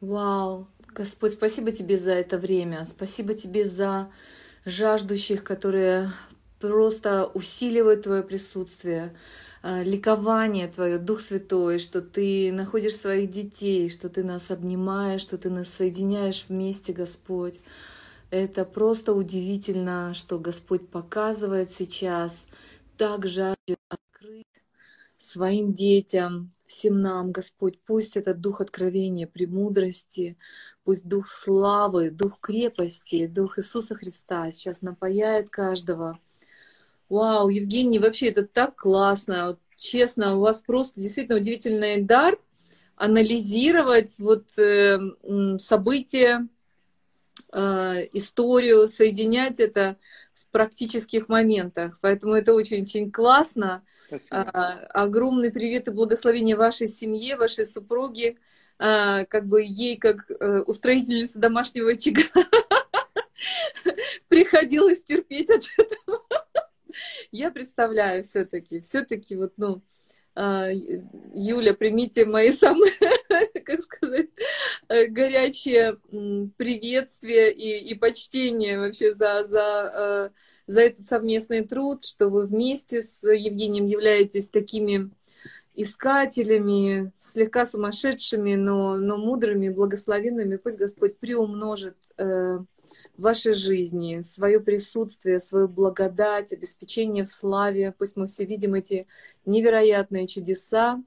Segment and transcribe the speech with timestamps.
[0.00, 4.10] Вау, Господь, спасибо тебе за это время, спасибо тебе за
[4.64, 6.08] жаждущих, которые
[6.58, 9.14] просто усиливают твое присутствие,
[9.62, 15.36] а, ликование твое, Дух Святой, что ты находишь своих детей, что ты нас обнимаешь, что
[15.38, 17.60] ты нас соединяешь вместе, Господь.
[18.30, 22.46] Это просто удивительно, что Господь показывает сейчас,
[22.98, 24.46] так жаждет открыть
[25.18, 30.38] своим детям, всем нам, Господь, пусть этот дух откровения, премудрости,
[30.84, 36.18] пусть дух славы, дух крепости, дух Иисуса Христа сейчас напаяет каждого.
[37.08, 39.58] Вау, Евгений, вообще это так классно.
[39.74, 42.38] Честно, у вас просто действительно удивительный дар
[42.94, 45.00] анализировать вот э,
[45.58, 46.46] события,
[47.52, 47.58] э,
[48.12, 49.96] историю, соединять это
[50.34, 51.98] в практических моментах.
[52.00, 53.82] Поэтому это очень-очень классно.
[54.30, 58.36] А, огромный привет и благословение вашей семье, вашей супруге,
[58.78, 62.22] а, как бы ей, как а, устроительнице домашнего очага,
[64.28, 66.24] приходилось терпеть от этого.
[67.30, 69.82] Я представляю все-таки, все-таки вот, ну,
[70.34, 70.68] а,
[71.34, 72.92] Юля, примите мои самые,
[73.64, 74.30] как сказать,
[74.88, 75.96] горячие
[76.56, 80.32] приветствия и, и почтение вообще за, за
[80.70, 85.10] за этот совместный труд, что вы вместе с Евгением являетесь такими
[85.74, 90.56] искателями, слегка сумасшедшими, но, но мудрыми, благословенными.
[90.56, 92.66] Пусть Господь приумножит э, в
[93.16, 97.92] вашей жизни свое присутствие, свою благодать, обеспечение в славе.
[97.98, 99.08] Пусть мы все видим эти
[99.46, 101.02] невероятные чудеса.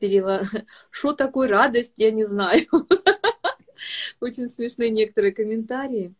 [0.00, 0.42] Перево...
[0.90, 2.66] Что такое радость, я не знаю.
[4.20, 6.12] Очень смешные некоторые комментарии.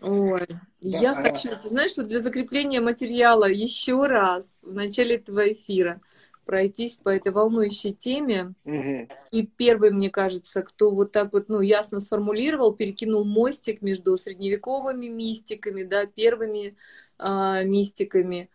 [0.00, 0.60] Ой, да.
[0.80, 6.00] я хочу, ты знаешь, что для закрепления материала еще раз в начале этого эфира
[6.44, 8.54] пройтись по этой волнующей теме.
[8.64, 9.08] Угу.
[9.30, 15.06] И первый, мне кажется, кто вот так вот, ну, ясно сформулировал, перекинул мостик между средневековыми
[15.08, 16.76] мистиками, да, первыми
[17.18, 18.48] а, мистиками,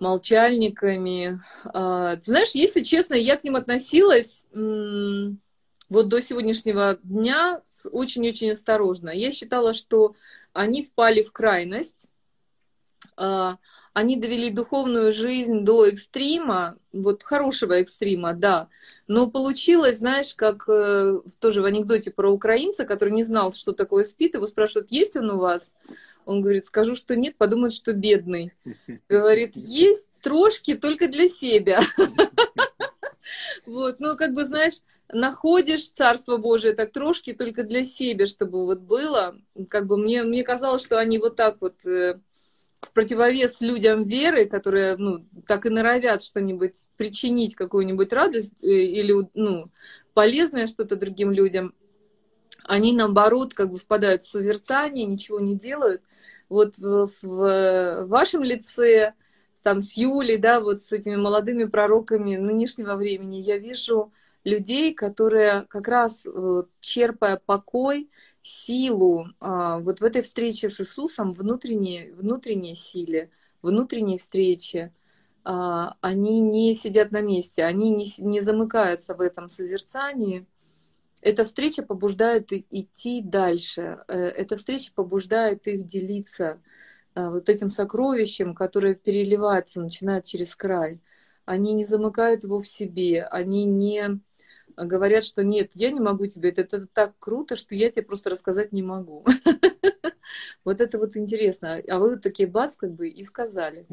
[0.00, 1.38] молчальниками.
[1.66, 5.40] А, ты знаешь, если честно, я к ним относилась м-
[5.92, 7.60] вот до сегодняшнего дня
[7.90, 9.10] очень-очень осторожно.
[9.10, 10.14] Я считала, что
[10.54, 12.08] они впали в крайность,
[13.16, 13.58] а,
[13.92, 18.68] они довели духовную жизнь до экстрима, вот хорошего экстрима, да,
[19.06, 24.04] но получилось, знаешь, как э, тоже в анекдоте про украинца, который не знал, что такое
[24.04, 25.74] спит, его спрашивают, есть он у вас?
[26.24, 28.54] Он говорит, скажу, что нет, подумают, что бедный.
[29.08, 31.80] Говорит, есть трошки только для себя.
[33.64, 34.80] Вот, ну, как бы, знаешь,
[35.12, 39.36] находишь Царство Божие так трошки только для себя, чтобы вот было.
[39.68, 42.18] Как бы мне, мне казалось, что они вот так вот э,
[42.80, 49.28] в противовес людям веры, которые, ну, так и норовят что-нибудь причинить, какую-нибудь радость э, или,
[49.34, 49.70] ну,
[50.14, 51.74] полезное что-то другим людям,
[52.64, 56.02] они, наоборот, как бы впадают в созерцание, ничего не делают.
[56.48, 59.14] Вот в, в вашем лице,
[59.62, 64.12] там, с Юлей, да, вот с этими молодыми пророками нынешнего времени, я вижу
[64.44, 68.10] людей, которые как раз э, черпая покой,
[68.42, 73.30] силу, а, вот в этой встрече с Иисусом, внутренней, внутренней силе,
[73.62, 74.92] внутренней встрече,
[75.44, 80.46] а, они не сидят на месте, они не, не замыкаются в этом созерцании.
[81.20, 86.60] Эта встреча побуждает идти дальше, э, эта встреча побуждает их делиться
[87.14, 91.00] а, вот этим сокровищем, которое переливается, начинает через край.
[91.44, 94.20] Они не замыкают его в себе, они не
[94.76, 98.30] говорят, что нет, я не могу тебе, это, это так круто, что я тебе просто
[98.30, 99.24] рассказать не могу.
[100.64, 101.82] Вот это вот интересно.
[101.88, 103.86] А вы такие бац, как бы и сказали.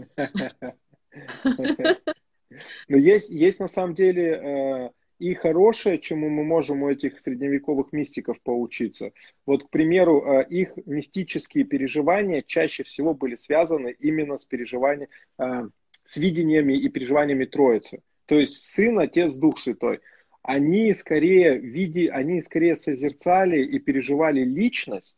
[2.88, 7.92] Но есть, есть на самом деле э, и хорошее, чему мы можем у этих средневековых
[7.92, 9.12] мистиков поучиться.
[9.46, 15.70] Вот, к примеру, э, их мистические переживания чаще всего были связаны именно с переживаниями, э,
[16.06, 18.02] с видениями и переживаниями Троицы.
[18.26, 20.00] То есть Сын, Отец, Дух Святой
[20.50, 25.16] они скорее, види, они скорее созерцали и переживали личность,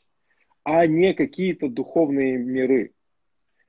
[0.66, 2.92] а не какие-то духовные миры.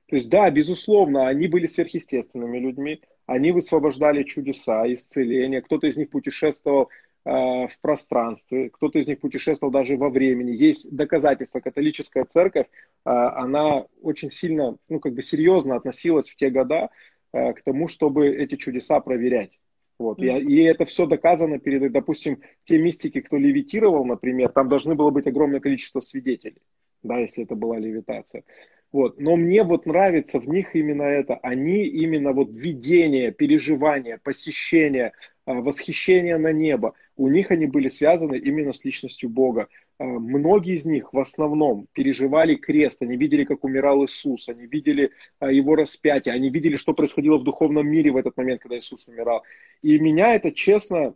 [0.09, 6.09] То есть, да, безусловно, они были сверхъестественными людьми, они высвобождали чудеса, исцеления, кто-то из них
[6.09, 6.89] путешествовал
[7.23, 10.51] э, в пространстве, кто-то из них путешествовал даже во времени.
[10.51, 16.49] Есть доказательства, католическая церковь, э, она очень сильно, ну, как бы серьезно относилась в те
[16.49, 16.89] года
[17.31, 19.57] э, к тому, чтобы эти чудеса проверять.
[19.99, 20.21] Вот.
[20.21, 25.11] И, и это все доказано перед, допустим, те мистики, кто левитировал, например, там должны было
[25.11, 26.61] быть огромное количество свидетелей,
[27.03, 28.43] да, если это была левитация.
[28.91, 29.19] Вот.
[29.19, 31.35] Но мне вот нравится в них именно это.
[31.35, 35.13] Они именно вот видение, переживание, посещение,
[35.45, 39.67] восхищение на небо, у них они были связаны именно с личностью Бога.
[39.99, 45.75] Многие из них в основном переживали крест, они видели, как умирал Иисус, они видели его
[45.75, 49.43] распятие, они видели, что происходило в духовном мире в этот момент, когда Иисус умирал.
[49.81, 51.13] И меня это, честно,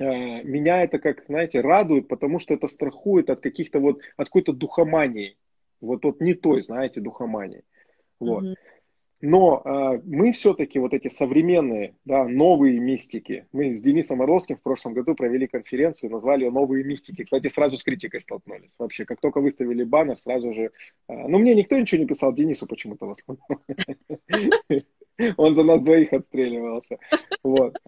[0.00, 5.36] меня это, как, знаете, радует, потому что это страхует от каких-то вот, от какой-то духомании.
[5.80, 7.62] Вот, вот не той, знаете, духомании.
[8.18, 8.44] Вот.
[8.44, 8.54] Mm-hmm.
[9.26, 14.60] Но э, мы все-таки вот эти современные, да, новые мистики, мы с Денисом Орловским в
[14.60, 17.24] прошлом году провели конференцию, назвали ее «Новые мистики».
[17.24, 18.74] Кстати, сразу с критикой столкнулись.
[18.78, 20.72] Вообще, как только выставили баннер, сразу же...
[21.08, 23.62] Э, ну, мне никто ничего не писал, Денису почему-то в основном.
[25.38, 26.98] Он за нас двоих отстреливался.
[27.42, 27.78] Вот.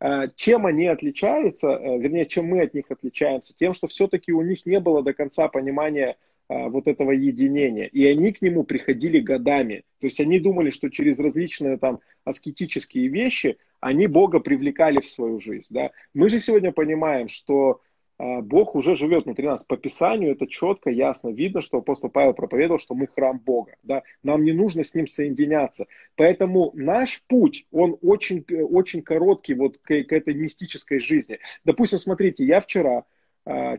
[0.00, 3.54] А, чем они отличаются, э, вернее, чем мы от них отличаемся?
[3.56, 7.86] Тем, что все-таки у них не было до конца понимания вот этого единения.
[7.86, 9.82] И они к нему приходили годами.
[10.00, 15.40] То есть они думали, что через различные там аскетические вещи они Бога привлекали в свою
[15.40, 15.68] жизнь.
[15.70, 15.90] Да?
[16.14, 17.80] Мы же сегодня понимаем, что
[18.18, 19.62] а, Бог уже живет внутри нас.
[19.62, 23.76] По Писанию это четко, ясно видно, что апостол Павел проповедовал, что мы храм Бога.
[23.82, 24.02] Да?
[24.22, 25.86] Нам не нужно с ним соединяться.
[26.16, 31.38] Поэтому наш путь, он очень, очень короткий вот к, к этой мистической жизни.
[31.64, 33.04] Допустим, смотрите, я вчера а,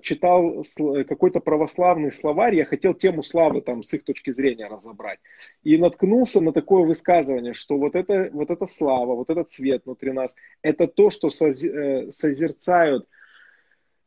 [0.02, 0.66] читал
[1.08, 5.20] какой-то православный словарь, я хотел тему славы там с их точки зрения разобрать.
[5.64, 10.12] И наткнулся на такое высказывание, что вот это, вот эта слава, вот этот свет внутри
[10.12, 13.08] нас, это то, что э, созерцают,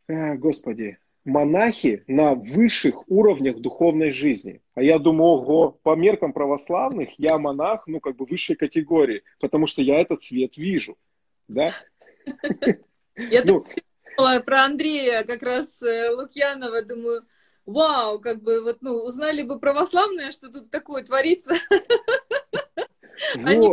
[0.09, 4.61] э, господи, монахи на высших уровнях духовной жизни.
[4.75, 9.67] А я думаю, ого, по меркам православных я монах, ну, как бы высшей категории, потому
[9.67, 10.97] что я этот свет вижу.
[11.49, 11.73] Да?
[13.17, 13.65] Я ну,
[14.17, 17.27] про Андрея, как раз э, Лукьянова, думаю,
[17.67, 21.55] вау, как бы вот, ну, узнали бы православные, что тут такое творится.
[23.37, 23.47] Вот.
[23.47, 23.69] Они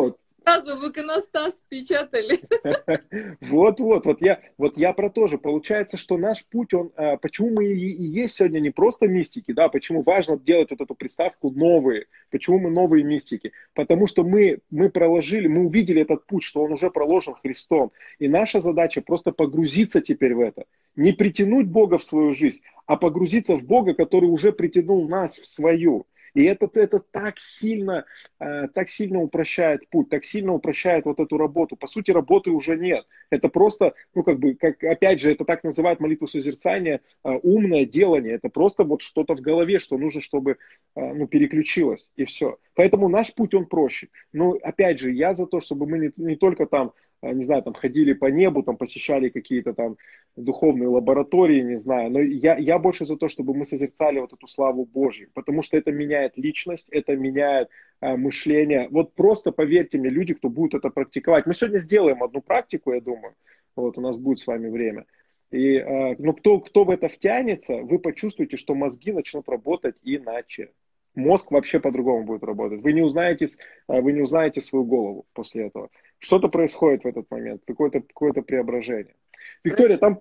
[0.49, 2.39] сразу в иконостас печатали.
[3.41, 5.37] Вот-вот, вот я, вот я про то же.
[5.37, 9.69] Получается, что наш путь, он, а, почему мы и есть сегодня не просто мистики, да,
[9.69, 13.51] почему важно делать вот эту приставку новые, почему мы новые мистики?
[13.73, 17.91] Потому что мы, мы проложили, мы увидели этот путь, что он уже проложен Христом.
[18.19, 20.65] И наша задача просто погрузиться теперь в это.
[20.95, 25.47] Не притянуть Бога в свою жизнь, а погрузиться в Бога, который уже притянул нас в
[25.47, 26.05] свою.
[26.33, 28.05] И это, это так сильно,
[28.39, 31.75] э, так сильно упрощает путь, так сильно упрощает вот эту работу.
[31.75, 33.05] По сути, работы уже нет.
[33.29, 37.85] Это просто, ну как бы, как, опять же, это так называют молитву созерцания, э, умное
[37.85, 38.35] делание.
[38.35, 40.57] Это просто вот что-то в голове, что нужно, чтобы
[40.95, 42.57] э, ну, переключилось, и все.
[42.75, 44.09] Поэтому наш путь, он проще.
[44.31, 47.73] Но, опять же, я за то, чтобы мы не, не только там не знаю, там
[47.73, 49.97] ходили по небу, там посещали какие-то там
[50.35, 52.11] духовные лаборатории, не знаю.
[52.11, 55.77] Но я, я больше за то, чтобы мы созерцали вот эту славу Божью, потому что
[55.77, 57.69] это меняет личность, это меняет
[58.01, 58.87] э, мышление.
[58.89, 61.45] Вот просто поверьте мне, люди, кто будет это практиковать.
[61.45, 63.35] Мы сегодня сделаем одну практику, я думаю.
[63.75, 65.05] Вот у нас будет с вами время.
[65.51, 70.71] И, э, ну, кто, кто в это втянется, вы почувствуете, что мозги начнут работать иначе
[71.19, 72.81] мозг вообще по-другому будет работать.
[72.81, 75.89] Вы не узнаете, э, вы не узнаете свою голову после этого.
[76.17, 79.15] Что-то происходит в этот момент, какое-то какое преображение.
[79.63, 80.19] Виктория, там,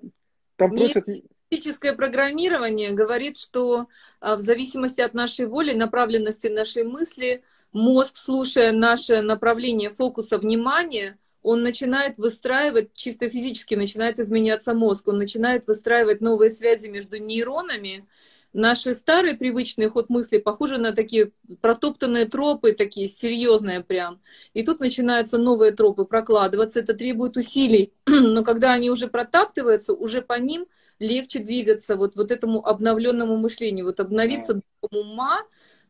[0.57, 1.07] там просят...
[1.51, 3.87] Физическое программирование говорит, что
[4.21, 7.43] а, в зависимости от нашей воли, направленности нашей мысли,
[7.73, 15.19] мозг, слушая наше направление фокуса внимания, он начинает выстраивать, чисто физически начинает изменяться мозг, он
[15.19, 18.07] начинает выстраивать новые связи между нейронами,
[18.55, 24.21] Наши старые привычные ход мысли похожи на такие протоптанные тропы, такие серьезные прям.
[24.55, 27.93] И тут начинаются новые тропы прокладываться, это требует усилий.
[28.07, 30.67] Но когда они уже протаптываются, уже по ним
[30.99, 35.43] легче двигаться вот, вот этому обновленному мышлению, вот обновиться ума,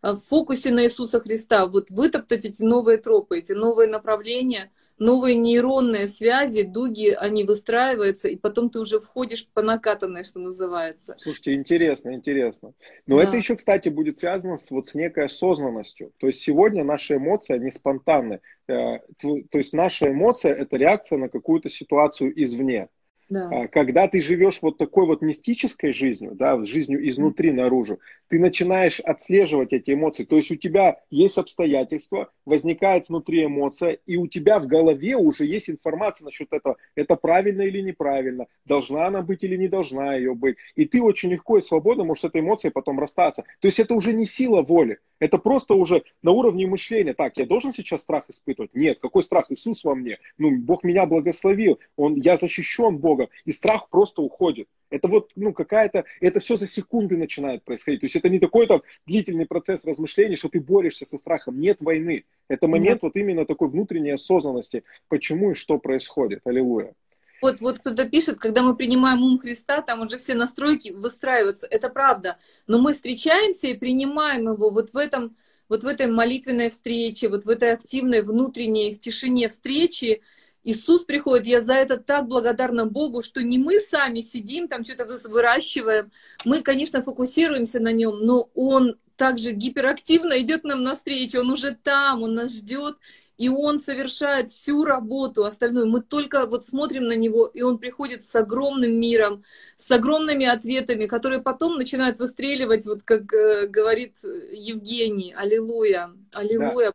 [0.03, 6.07] в фокусе на Иисуса Христа, вот вытоптать эти новые тропы, эти новые направления– новые нейронные
[6.07, 11.17] связи, дуги, они выстраиваются, и потом ты уже входишь по накатанной, что называется.
[11.19, 12.73] Слушайте, интересно, интересно.
[13.07, 13.25] Но да.
[13.25, 16.12] это еще, кстати, будет связано с, вот, с некой осознанностью.
[16.19, 18.40] То есть сегодня наши эмоции, они спонтанны.
[18.67, 22.88] Э, то есть наша эмоция– это реакция на какую-то ситуацию извне.
[23.28, 23.49] Да.
[23.50, 29.00] А, когда ты живешь вот такой вот мистической жизнью, да, жизнью изнутри наружу, ты начинаешь
[29.00, 30.25] отслеживать эти эмоции.
[30.25, 35.44] То есть у тебя есть обстоятельства, возникает внутри эмоция, и у тебя в голове уже
[35.44, 40.35] есть информация насчет этого, это правильно или неправильно, должна она быть или не должна ее
[40.35, 40.56] быть.
[40.75, 43.44] И ты очень легко и свободно можешь с этой эмоцией потом расстаться.
[43.61, 47.12] То есть это уже не сила воли, это просто уже на уровне мышления.
[47.12, 48.75] Так, я должен сейчас страх испытывать?
[48.75, 49.47] Нет, какой страх?
[49.50, 50.18] Иисус во мне.
[50.38, 54.69] Ну, Бог меня благословил, он, я защищен Богом Богом, и страх просто уходит.
[54.91, 58.01] Это вот, ну, какая-то, это все за секунды начинает происходить.
[58.01, 61.61] То есть это не такой там длительный процесс размышлений, что ты борешься со страхом.
[61.61, 62.25] Нет войны.
[62.49, 66.41] Это момент вот именно такой внутренней осознанности, почему и что происходит.
[66.45, 66.95] Аллилуйя.
[67.41, 71.69] Вот, вот кто-то пишет, когда мы принимаем ум Христа, там уже все настройки выстраиваются.
[71.71, 72.37] Это правда.
[72.67, 75.37] Но мы встречаемся и принимаем его вот в этом,
[75.69, 80.23] вот в этой молитвенной встрече, вот в этой активной внутренней, в тишине встречи.
[80.65, 85.07] Иисус приходит, я за это так благодарна Богу, что не мы сами сидим, там что-то
[85.29, 86.11] выращиваем.
[86.45, 92.23] Мы, конечно, фокусируемся на нем, но Он также гиперактивно идет нам навстречу, Он уже там,
[92.23, 92.99] Он нас ждет,
[93.38, 95.87] и он совершает всю работу остальную.
[95.87, 99.45] Мы только вот смотрим на него, и он приходит с огромным миром,
[99.77, 106.88] с огромными ответами, которые потом начинают выстреливать, вот как э, говорит Евгений, аллилуйя, аллилуйя.
[106.88, 106.95] Да.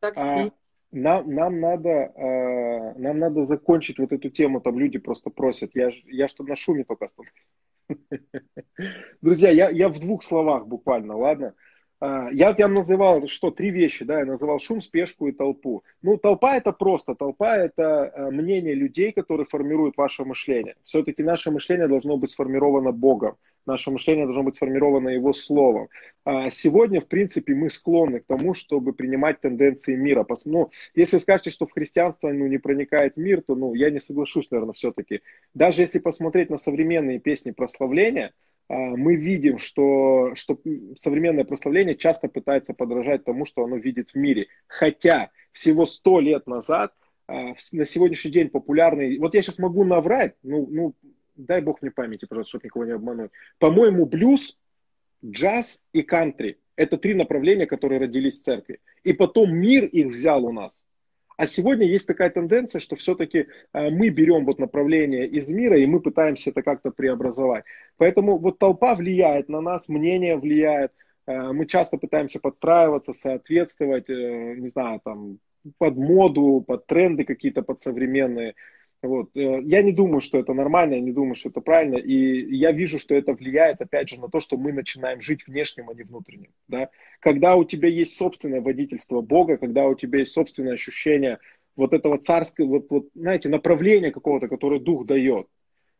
[0.00, 0.50] Так а,
[0.92, 5.70] нам, нам, надо, э, нам надо закончить вот эту тему, там люди просто просят.
[5.74, 7.34] Я, я что на шуме только остановлюсь.
[9.22, 11.54] Друзья, я, я в двух словах буквально, ладно?
[12.04, 15.84] А, я, я называл, что, три вещи, да, я называл шум, спешку и толпу.
[16.02, 20.74] Ну, толпа это просто, толпа это э, мнение людей, которые формируют ваше мышление.
[20.82, 25.90] Все-таки наше мышление должно быть сформировано Богом, наше мышление должно быть сформировано Его Словом.
[26.24, 30.26] А сегодня, в принципе, мы склонны к тому, чтобы принимать тенденции мира.
[30.44, 34.50] Ну, если скажете, что в христианство ну, не проникает мир, то ну, я не соглашусь,
[34.50, 35.20] наверное, все-таки.
[35.54, 38.32] Даже если посмотреть на современные песни прославления,
[38.74, 40.58] мы видим, что, что
[40.96, 44.46] современное прославление часто пытается подражать тому, что оно видит в мире.
[44.66, 46.94] Хотя всего сто лет назад
[47.26, 49.18] а, на сегодняшний день популярный...
[49.18, 50.94] Вот я сейчас могу наврать, ну, ну
[51.36, 53.30] дай бог мне памяти, пожалуйста, чтобы никого не обмануть.
[53.58, 54.58] По-моему, блюз,
[55.24, 58.80] джаз и кантри– это три направления, которые родились в церкви.
[59.04, 60.82] И потом мир их взял у нас.
[61.36, 65.86] А сегодня есть такая тенденция, что все-таки э, мы берем вот направление из мира, и
[65.86, 67.64] мы пытаемся это как-то преобразовать.
[67.96, 70.92] Поэтому вот толпа влияет на нас, мнение влияет.
[71.26, 75.38] Э, мы часто пытаемся подстраиваться, соответствовать, э, не знаю, там,
[75.78, 78.54] под моду, под тренды какие-то, под современные.
[79.02, 79.30] Вот.
[79.36, 81.96] Э, я не думаю, что это нормально, я не думаю, что это правильно.
[81.96, 85.90] И я вижу, что это влияет, опять же, на то, что мы начинаем жить внешним,
[85.90, 86.52] а не внутренним.
[86.68, 86.88] Да?
[87.20, 91.38] Когда у тебя есть собственное водительство Бога, когда у тебя есть собственное ощущение
[91.74, 95.48] вот этого царского, вот, вот, знаете, направления какого-то, которое Дух дает,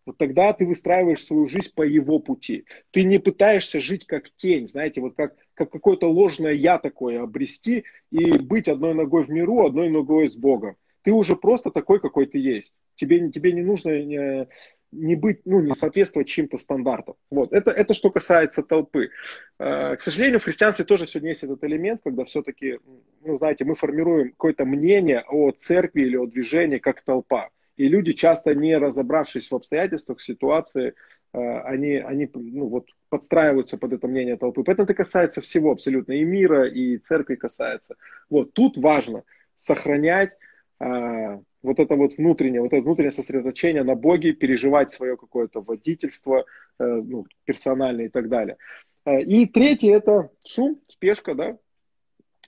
[0.06, 2.66] вот тогда ты выстраиваешь свою жизнь по его пути.
[2.90, 7.84] Ты не пытаешься жить как тень, знаете, вот как, как какое-то ложное я такое обрести
[8.10, 12.26] и быть одной ногой в миру, одной ногой с Богом ты уже просто такой, какой
[12.26, 12.74] ты есть.
[12.96, 14.48] Тебе, тебе не нужно не,
[14.92, 17.14] не быть, ну, не соответствовать чьим-то стандартам.
[17.30, 17.52] Вот.
[17.52, 19.10] Это, это что касается толпы.
[19.58, 22.78] Э, к сожалению, в христианстве тоже сегодня есть этот элемент, когда все-таки,
[23.22, 27.48] ну, знаете, мы формируем какое-то мнение о церкви или о движении как толпа.
[27.76, 30.94] И люди, часто не разобравшись в обстоятельствах, в ситуации,
[31.32, 34.62] э, они, они ну, вот, подстраиваются под это мнение толпы.
[34.62, 37.96] Поэтому это касается всего абсолютно, и мира, и церкви касается.
[38.28, 39.24] Вот, тут важно
[39.56, 40.32] сохранять
[41.62, 46.44] вот это вот внутреннее, вот это внутреннее сосредоточение на Боге, переживать свое какое-то водительство,
[46.78, 48.56] э, ну, персональное и так далее.
[49.04, 51.58] А, и третье это шум, спешка, да,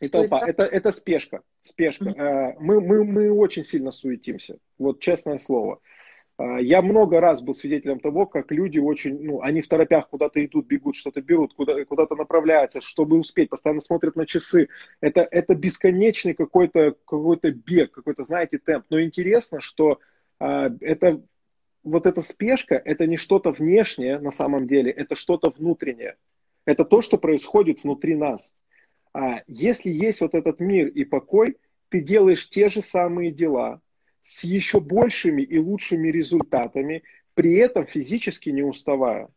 [0.00, 0.40] и толпа.
[0.44, 2.12] Это, это спешка, спешка.
[2.16, 5.80] А, мы, мы, мы очень сильно суетимся, вот честное слово.
[6.36, 10.44] А, я много раз был свидетелем того, как люди очень, ну, они в торопях куда-то
[10.44, 14.68] идут, бегут, что-то берут, куда, куда-то направляются, чтобы успеть, постоянно смотрят на часы.
[15.00, 18.86] Это, это бесконечный какой-то какой бег, какой-то, знаете, темп.
[18.90, 20.00] Но интересно, что
[20.40, 21.22] а, это
[21.84, 26.16] вот эта спешка, это не что-то внешнее на самом деле, это что-то внутреннее.
[26.64, 28.56] Это то, что происходит внутри нас.
[29.12, 31.58] А если есть вот этот мир и покой,
[31.90, 33.80] ты делаешь те же самые дела,
[34.24, 37.04] с еще большими и лучшими результатами,
[37.34, 39.28] при этом физически не уставая.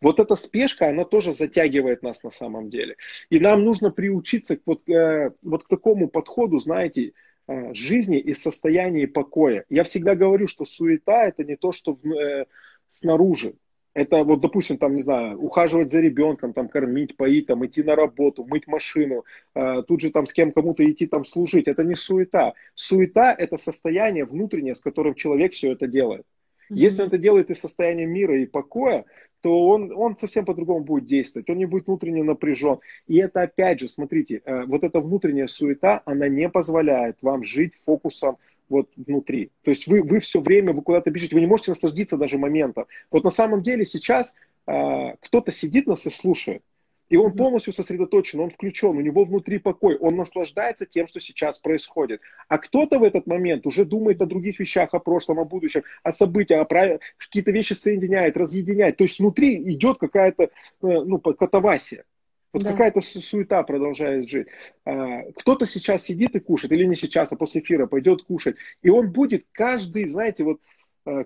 [0.00, 2.96] Вот эта спешка, она тоже затягивает нас на самом деле.
[3.30, 7.12] И нам нужно приучиться к вот, э, вот к такому подходу, знаете,
[7.48, 9.64] э, жизни и состоянии покоя.
[9.68, 12.46] Я всегда говорю, что суета это не то, что в, э,
[12.90, 13.54] снаружи.
[13.98, 17.96] Это вот, допустим, там, не знаю, ухаживать за ребенком, там, кормить, поить, там, идти на
[17.96, 19.24] работу, мыть машину,
[19.56, 21.66] э, тут же там с кем кому-то идти там служить.
[21.66, 22.52] Это не суета.
[22.76, 26.24] Суета– это состояние внутреннее, с которым человек все это делает.
[26.70, 29.04] Если он это делает из состояния мира и покоя,
[29.40, 32.78] то он, он совсем по-другому будет действовать, он не будет внутренне напряжен.
[33.08, 37.72] И это опять же, смотрите, э, вот эта внутренняя суета, она не позволяет вам жить
[37.84, 38.36] фокусом
[38.68, 39.50] вот внутри.
[39.62, 42.86] То есть вы, вы все время, вы куда-то бежите, вы не можете насладиться даже моментом.
[43.10, 44.34] Вот на самом деле сейчас
[44.66, 46.62] э, кто-то сидит нас и слушает.
[47.08, 51.58] И он полностью сосредоточен, он включен, у него внутри покой, он наслаждается тем, что сейчас
[51.58, 52.20] происходит.
[52.48, 56.12] А кто-то в этот момент уже думает о других вещах, о прошлом, о будущем, о
[56.12, 57.00] событиях, о прав...
[57.16, 58.98] какие-то вещи соединяет, разъединяет.
[58.98, 60.48] То есть внутри идет какая-то э,
[60.80, 62.04] ну, катавасия.
[62.52, 62.72] Вот да.
[62.72, 64.48] какая-то суета продолжает жить.
[64.84, 68.56] А, кто-то сейчас сидит и кушает, или не сейчас, а после эфира пойдет кушать.
[68.82, 70.60] И он будет каждый, знаете, вот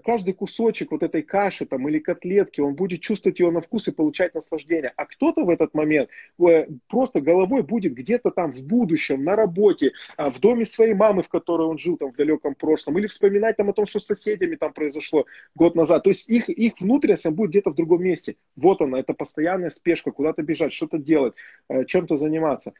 [0.04, 3.92] каждый кусочек вот этой каши там, или котлетки, он будет чувствовать ее на вкус и
[3.92, 4.92] получать наслаждение.
[4.96, 6.08] А кто-то в этот момент
[6.40, 11.22] э, просто головой будет где-то там в будущем, на работе, а, в доме своей мамы,
[11.22, 14.06] в которой он жил там в далеком прошлом, или вспоминать там о том, что с
[14.06, 16.04] соседями там произошло год назад.
[16.04, 18.36] То есть их, их внутренность будет где-то в другом месте.
[18.56, 21.34] Вот она, это постоянная спешка, куда-то бежать, что-то делать,
[21.68, 22.72] э, чем-то заниматься.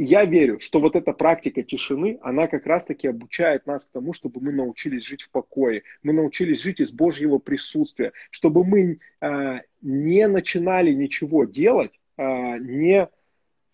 [0.00, 4.52] Я верю, что вот эта практика тишины, она как раз-таки обучает нас тому, чтобы мы
[4.52, 10.92] научились жить в покое, мы научились жить из Божьего присутствия, чтобы мы э, не начинали
[10.92, 12.22] ничего делать, э,
[12.58, 13.08] не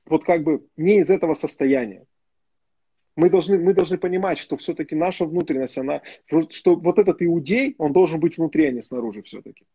[0.07, 2.07] вот как бы не из этого состояния.
[3.17, 6.01] Мы должны, мы должны понимать, что все-таки наша внутренность, она,
[6.49, 9.67] что вот этот иудей, он должен быть внутри, а не снаружи все-таки.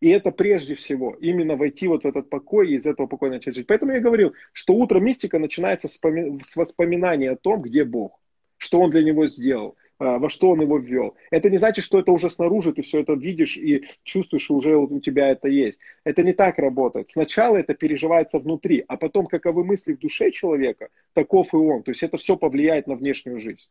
[0.00, 3.54] И это прежде всего, именно войти вот в этот покой и из этого покоя начать
[3.54, 3.66] жить.
[3.66, 8.20] Поэтому я говорил, что утро мистика начинается с воспоминания о том, где Бог,
[8.58, 11.16] что Он для него сделал, а, во что Он его ввел.
[11.30, 14.76] Это не значит, что это уже снаружи, ты все это видишь и чувствуешь, что уже
[14.76, 15.80] у тебя это есть.
[16.04, 17.08] Это не так работает.
[17.08, 21.82] Сначала это переживается внутри, а потом каковы мысли в душе человека, таков и он.
[21.82, 23.68] То есть это все повлияет на внешнюю жизнь.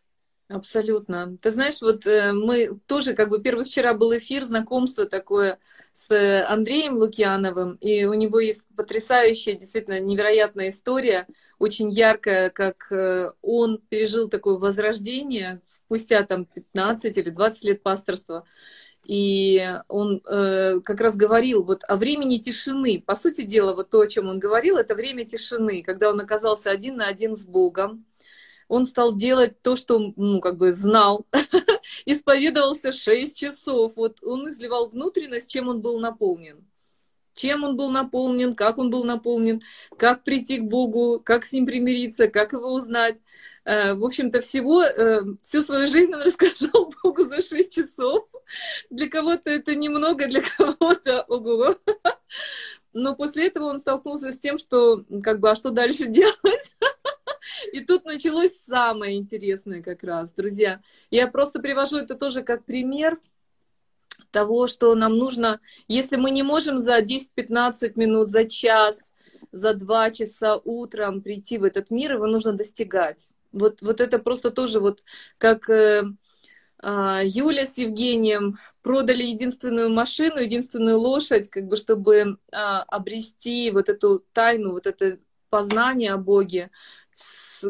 [0.48, 1.38] Абсолютно.
[1.42, 5.58] Ты знаешь, вот э, мы тоже, как бы первый вчера был эфир, знакомство такое
[5.92, 13.32] с Андреем Лукьяновым, и у него есть потрясающая, действительно невероятная история, очень яркая, как э,
[13.42, 18.46] он пережил такое возрождение спустя там 15 или 20 лет пасторства.
[19.08, 23.04] И он э, как раз говорил вот о времени тишины.
[23.06, 26.70] По сути дела, вот то, о чем он говорил, это время тишины, когда он оказался
[26.70, 28.06] один на один с Богом
[28.67, 31.27] он стал делать то, что, ну, как бы знал,
[32.05, 33.93] исповедовался 6 часов.
[33.95, 36.65] Вот он изливал внутренность, чем он был наполнен.
[37.36, 39.62] Чем он был наполнен, как он был наполнен,
[39.98, 43.17] как прийти к Богу, как с ним примириться, как его узнать.
[43.65, 48.25] Э, в общем-то, всего, э, всю свою жизнь он рассказал Богу за 6 часов.
[48.89, 51.75] Для кого-то это немного, для кого-то ого.
[52.93, 56.75] Но после этого он столкнулся с тем, что, как бы, а что дальше делать?
[57.72, 60.81] И тут началось самое интересное как раз, друзья.
[61.11, 63.20] Я просто привожу это тоже как пример
[64.31, 69.13] того, что нам нужно, если мы не можем за 10-15 минут, за час,
[69.51, 73.29] за два часа утром прийти в этот мир, его нужно достигать.
[73.53, 75.03] Вот, вот это просто тоже вот
[75.37, 76.03] как э,
[76.83, 83.87] э, Юля с Евгением продали единственную машину, единственную лошадь, как бы чтобы э, обрести вот
[83.87, 86.70] эту тайну, вот это познание о Боге,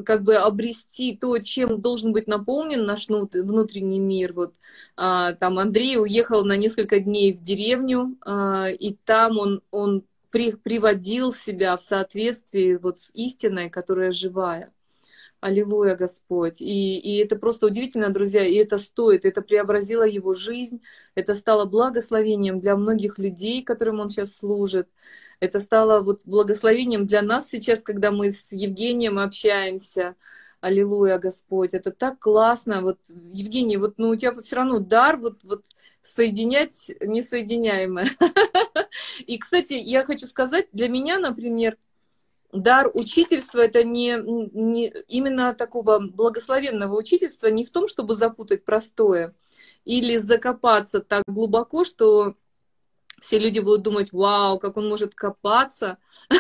[0.04, 4.34] как бы обрести то, чем должен быть наполнен наш внутренний мир.
[4.34, 4.56] Вот
[4.96, 10.52] а, там Андрей уехал на несколько дней в деревню, а, и там он, он при,
[10.52, 14.72] приводил себя в соответствии вот с истиной, которая живая.
[15.40, 16.60] Аллилуйя, Господь.
[16.60, 20.82] И, и это просто удивительно, друзья, и это стоит, это преобразило его жизнь,
[21.14, 24.90] это стало благословением для многих людей, которым он сейчас служит.
[25.40, 30.16] Это стало вот благословением для нас сейчас, когда мы с Евгением общаемся.
[30.62, 31.74] Аллилуйя, Господь.
[31.74, 32.82] Это так классно.
[32.82, 35.64] Вот, Евгений, вот ну, у тебя все равно дар вот, вот
[36.02, 38.08] соединять несоединяемое.
[39.26, 41.78] И, кстати, я хочу сказать, для меня, например,
[42.52, 44.18] дар учительства это не,
[44.54, 49.34] не именно такого благословенного учительства не в том, чтобы запутать простое
[49.84, 52.36] или закопаться так глубоко, что
[53.20, 55.98] все люди будут думать, вау, как он может копаться.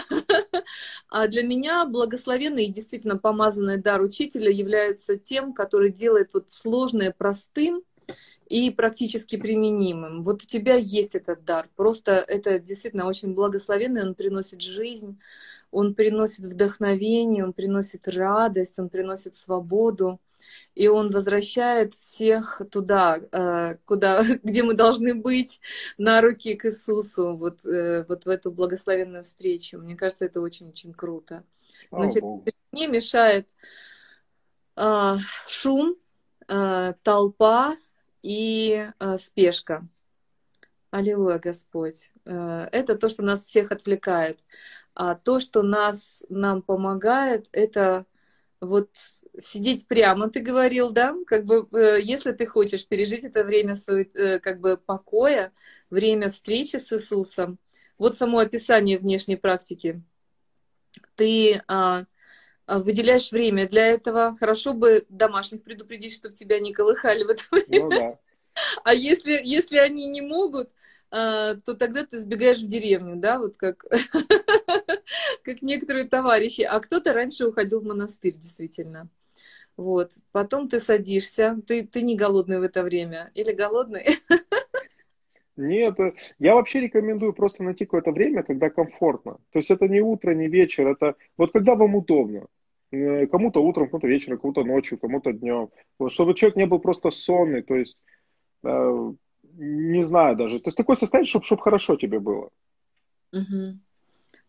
[1.09, 7.13] А для меня благословенный и действительно помазанный дар учителя является тем, который делает вот сложное
[7.17, 7.83] простым
[8.47, 10.23] и практически применимым.
[10.23, 11.69] Вот у тебя есть этот дар.
[11.75, 15.17] Просто это действительно очень благословенный, он приносит жизнь,
[15.71, 20.19] он приносит вдохновение, он приносит радость, он приносит свободу
[20.75, 25.61] и он возвращает всех туда, э, куда, где мы должны быть,
[25.97, 29.79] на руки к Иисусу, вот, э, вот в эту благословенную встречу.
[29.79, 31.43] Мне кажется, это очень-очень круто.
[31.91, 32.23] Значит,
[32.71, 33.47] мне мешает
[34.75, 35.95] а, шум,
[36.47, 37.75] толпа
[38.21, 38.87] и
[39.19, 39.87] спешка.
[40.91, 42.11] Аллилуйя, Господь.
[42.25, 44.39] Это то, что нас всех отвлекает.
[44.93, 48.05] А то, что нас, нам помогает, это
[48.65, 48.89] вот
[49.39, 54.39] сидеть прямо, ты говорил, да, как бы, э, если ты хочешь пережить это время э,
[54.39, 55.51] как бы покоя,
[55.89, 57.59] время встречи с Иисусом,
[57.97, 60.01] вот само описание внешней практики.
[61.15, 62.05] ты а,
[62.67, 64.35] а, выделяешь время для этого.
[64.39, 67.83] Хорошо бы домашних предупредить, чтобы тебя не колыхали в это время.
[67.83, 68.19] Ну, да.
[68.83, 70.69] А если, если они не могут,
[71.15, 73.85] то тогда ты сбегаешь в деревню, да, вот как,
[75.43, 76.61] как некоторые товарищи.
[76.61, 79.09] А кто-то раньше уходил в монастырь, действительно.
[79.77, 80.11] Вот.
[80.31, 81.57] Потом ты садишься.
[81.67, 83.31] Ты, ты не голодный в это время.
[83.33, 84.05] Или голодный?
[85.57, 89.37] Нет, э, я вообще рекомендую просто найти какое-то время, когда комфортно.
[89.51, 92.47] То есть это не утро, не вечер, это вот когда вам удобно.
[92.91, 95.69] Э, кому-то утром, кому-то вечером, кому-то ночью, кому-то днем.
[95.97, 97.97] Вот, чтобы человек не был просто сонный, то есть
[98.63, 99.13] э,
[99.57, 100.59] не знаю даже.
[100.59, 102.49] То есть такое состояние, чтобы, чтобы хорошо тебе было.
[103.31, 103.79] Угу.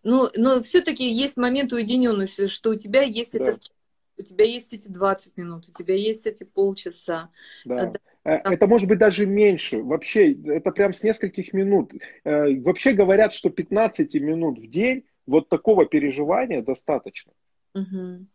[0.02, 3.44] Ну, но все-таки есть момент уединенности, что у тебя есть да.
[3.44, 3.70] этот
[4.18, 7.28] у тебя есть эти 20 минут, у тебя есть эти полчаса.
[7.64, 7.92] Да.
[8.24, 9.82] Э, это может быть даже меньше.
[9.82, 11.92] Вообще, это прям с нескольких минут.
[12.24, 17.32] Э, вообще говорят, что 15 минут в день вот такого переживания достаточно.
[17.74, 18.26] Угу.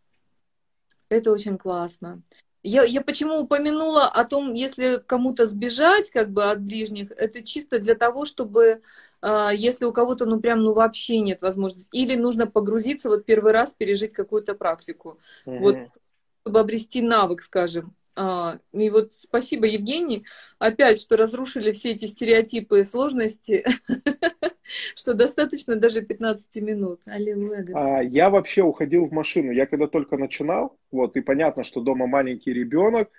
[1.08, 2.22] Это очень классно.
[2.62, 7.80] Я, я почему упомянула о том, если кому-то сбежать как бы от ближних, это чисто
[7.80, 8.82] для того, чтобы
[9.20, 13.52] э, если у кого-то ну прям ну вообще нет возможности, или нужно погрузиться вот первый
[13.52, 15.58] раз пережить какую-то практику, угу.
[15.58, 15.76] вот
[16.42, 17.94] чтобы обрести навык, скажем.
[18.14, 20.26] А, и вот спасибо, Евгений,
[20.58, 23.64] опять, что разрушили все эти стереотипы и сложности,
[24.96, 27.00] что достаточно даже 15 минут.
[27.06, 29.52] Аллилуйя, а, Я вообще уходил в машину.
[29.52, 33.10] Я когда только начинал, вот, и понятно, что дома маленький ребенок,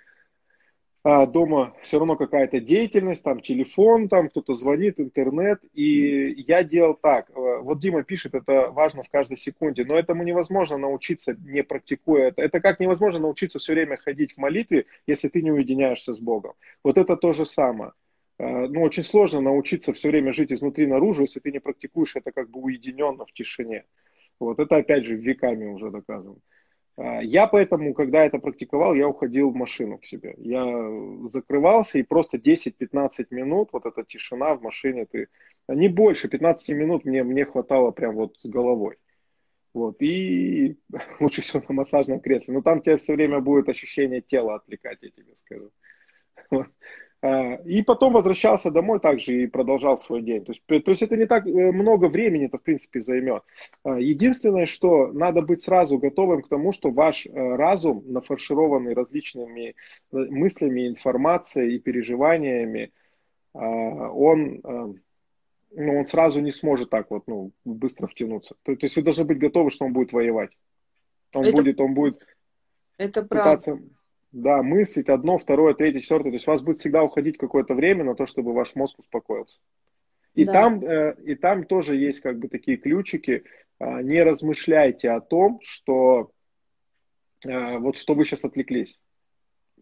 [1.06, 5.60] а дома все равно какая-то деятельность, там телефон, там кто-то звонит, интернет.
[5.74, 7.28] И я делал так.
[7.28, 12.28] Э, вот Дима пишет, это важно в каждой секунде, но этому невозможно научиться, не практикуя
[12.28, 12.40] это.
[12.40, 16.54] Это как невозможно научиться все время ходить в молитве, если ты не уединяешься с Богом.
[16.82, 17.92] Вот это то же самое.
[18.38, 22.32] Э, ну, очень сложно научиться все время жить изнутри наружу, если ты не практикуешь это
[22.32, 23.84] как бы уединенно в тишине.
[24.40, 26.36] Вот это опять же веками уже доказано.
[26.96, 30.34] А, я поэтому, когда это практиковал, я уходил в машину к себе.
[30.38, 30.64] Я
[31.32, 35.28] закрывался и просто 10-15 минут, вот эта тишина в машине, ты,
[35.68, 38.96] не больше, 15 минут мне, мне хватало прям вот с головой.
[39.74, 40.76] Вот, и
[41.20, 42.54] лучше всего на массажном кресле.
[42.54, 45.70] Но там тебе все время будет ощущение тела отвлекать, я тебе скажу.
[46.50, 46.66] А,
[47.64, 50.44] и потом возвращался домой также и продолжал свой день.
[50.44, 53.42] То есть, то есть это не так э, много времени это в принципе займет.
[53.82, 59.70] А, единственное, что надо быть сразу готовым к тому, что ваш э, разум, нафаршированный различными
[59.70, 59.74] э,
[60.12, 62.92] мыслями, информацией и переживаниями,
[63.54, 64.60] а, он,
[65.70, 68.54] ну, он сразу не сможет так вот ну, быстро втянуться.
[68.64, 70.50] То, то есть вы должны быть готовы, что он будет воевать.
[71.32, 72.26] Он это, будет, он будет
[72.98, 73.76] это пытаться...
[73.76, 73.94] правда
[74.34, 76.30] да, мыслить одно, второе, третье, четвертое.
[76.30, 79.60] То есть у вас будет всегда уходить какое-то время на то, чтобы ваш мозг успокоился.
[80.34, 80.52] И, да.
[80.52, 83.44] там, э, и там тоже есть как бы такие ключики.
[83.78, 86.32] Э, не размышляйте о том, что
[87.46, 88.98] э, вот что вы сейчас отвлеклись.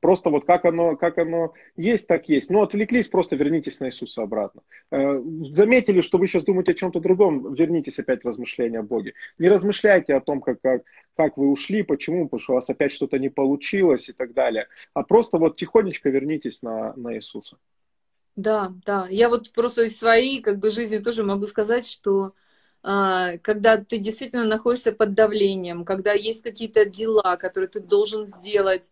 [0.02, 2.50] Просто вот как оно, как оно есть, так есть.
[2.50, 4.62] Но отвлеклись, просто вернитесь на Иисуса обратно.
[4.90, 9.14] Э, заметили, что вы сейчас думаете о чем-то другом, вернитесь опять в размышления о Боге.
[9.38, 10.82] Не размышляйте о том, как, как,
[11.16, 14.66] как вы ушли, почему, потому что у вас опять что-то не получилось и так далее.
[14.92, 17.58] А просто вот тихонечко вернитесь на, на Иисуса.
[18.34, 19.06] Да, да.
[19.08, 22.32] Я вот просто из своей как бы жизни тоже могу сказать, что
[22.82, 28.90] а, когда ты действительно находишься под давлением, когда есть какие-то дела, которые ты должен сделать,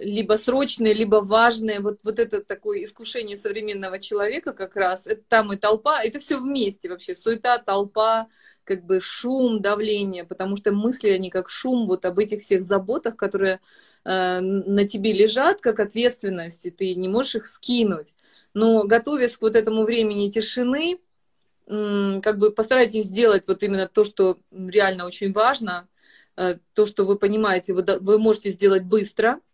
[0.00, 1.80] либо срочные, либо важные.
[1.80, 5.06] Вот, вот это такое искушение современного человека как раз.
[5.06, 7.14] Это там и толпа, это все вместе вообще.
[7.14, 8.28] Суета, толпа,
[8.66, 13.16] как бы шум, давление, потому что мысли, они как шум вот об этих всех заботах,
[13.16, 13.60] которые
[14.04, 18.14] э, на тебе лежат, как ответственность, и ты не можешь их скинуть.
[18.54, 20.98] Но готовясь к вот этому времени тишины,
[21.66, 25.88] как бы постарайтесь сделать вот именно то, что реально очень важно,
[26.36, 29.45] э, то, что вы понимаете, вы, вы можете сделать быстро, а,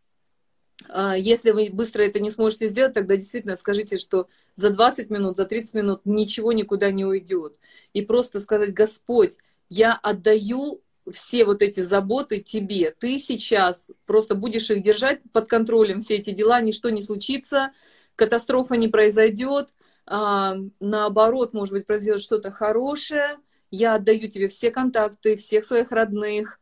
[1.16, 5.46] если вы быстро это не сможете сделать, тогда действительно скажите, что за 20 минут, за
[5.46, 7.56] 30 минут ничего никуда не уйдет.
[7.92, 9.36] И просто сказать, Господь,
[9.68, 12.94] я отдаю все вот эти заботы тебе.
[12.98, 17.72] Ты сейчас просто будешь их держать под контролем, все эти дела, ничто не случится,
[18.14, 19.70] катастрофа не произойдет,
[20.06, 23.38] а, наоборот, может быть, произойдет что-то хорошее.
[23.70, 26.61] Я отдаю тебе все контакты, всех своих родных, а,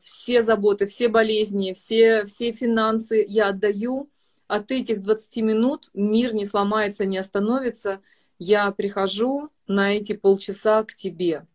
[0.00, 4.10] все заботы, все болезни, все, все финансы я отдаю.
[4.48, 8.00] От этих 20 минут мир не сломается, не остановится.
[8.38, 11.46] Я прихожу на эти полчаса к тебе.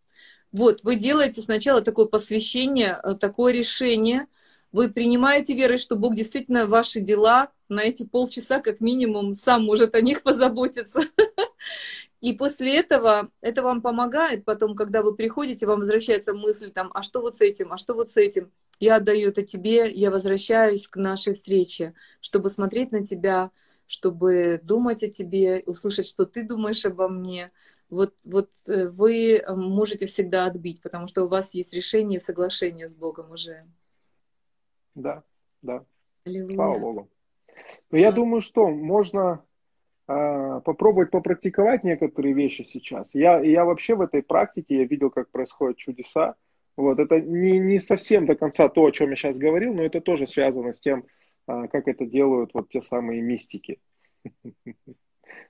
[0.52, 4.28] Вот, вы делаете сначала такое посвящение, э, такое решение.
[4.74, 9.96] Вы принимаете верой, что Бог действительно ваши дела на эти полчаса как минимум сам может
[9.96, 11.02] о них позаботиться.
[12.22, 17.02] И после этого это вам помогает потом, когда вы приходите, вам возвращается мысль там, а
[17.02, 18.52] что вот с этим, а что вот с этим.
[18.80, 23.52] Я отдаю это тебе, я возвращаюсь к нашей встрече, чтобы смотреть на тебя,
[23.88, 27.52] чтобы думать о тебе, услышать, что ты думаешь обо мне.
[27.90, 32.88] Вот, вот э, вы можете всегда отбить, потому что у вас есть решение и соглашение
[32.88, 33.58] с Богом уже.
[34.96, 35.24] Да,
[35.62, 35.84] да.
[36.24, 36.56] Аллилуйя.
[36.56, 37.10] Слава Богу.
[37.90, 39.51] Но я думаю, что можно э,
[40.06, 43.16] попробовать попрактиковать некоторые вещи сейчас.
[43.16, 46.36] Я, я вообще в этой практике, я видел, как происходят чудеса.
[46.78, 50.02] Вот, это не, не совсем до конца то, о чем я сейчас говорил, но это
[50.02, 51.06] тоже связано с тем,
[51.48, 53.80] э, как это делают вот те самые мистики.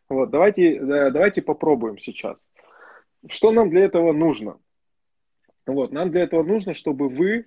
[0.09, 2.43] Вот, давайте, давайте попробуем сейчас.
[3.27, 4.59] Что нам для этого нужно?
[5.65, 7.45] Вот, нам для этого нужно, чтобы вы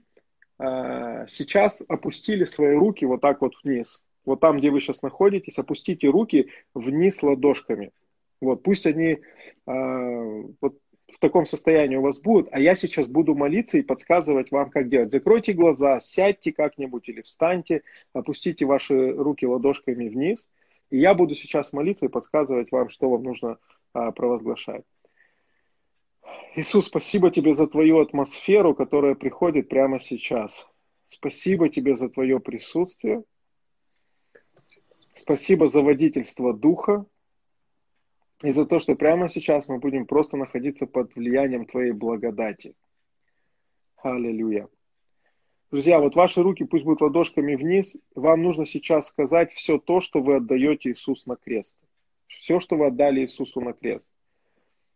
[0.59, 5.58] э, сейчас опустили свои руки вот так вот вниз вот там, где вы сейчас находитесь,
[5.58, 7.92] опустите руки вниз ладошками.
[8.40, 9.18] Вот, пусть они
[9.66, 14.50] э, вот в таком состоянии у вас будут, а я сейчас буду молиться и подсказывать
[14.50, 15.12] вам, как делать.
[15.12, 17.82] Закройте глаза, сядьте как-нибудь или встаньте,
[18.12, 20.48] опустите ваши руки ладошками вниз,
[20.90, 23.58] и я буду сейчас молиться и подсказывать вам, что вам нужно
[23.94, 24.84] э, провозглашать.
[26.56, 30.68] Иисус, спасибо тебе за твою атмосферу, которая приходит прямо сейчас.
[31.06, 33.24] Спасибо тебе за твое присутствие.
[35.14, 37.07] Спасибо за водительство духа
[38.42, 42.75] и за то, что прямо сейчас мы будем просто находиться под влиянием Твоей благодати.
[43.97, 44.68] Аллилуйя.
[45.70, 47.97] Друзья, вот ваши руки пусть будут ладошками вниз.
[48.14, 51.79] Вам нужно сейчас сказать все то, что вы отдаете Иисусу на крест.
[52.27, 54.11] Все, что вы отдали Иисусу на крест.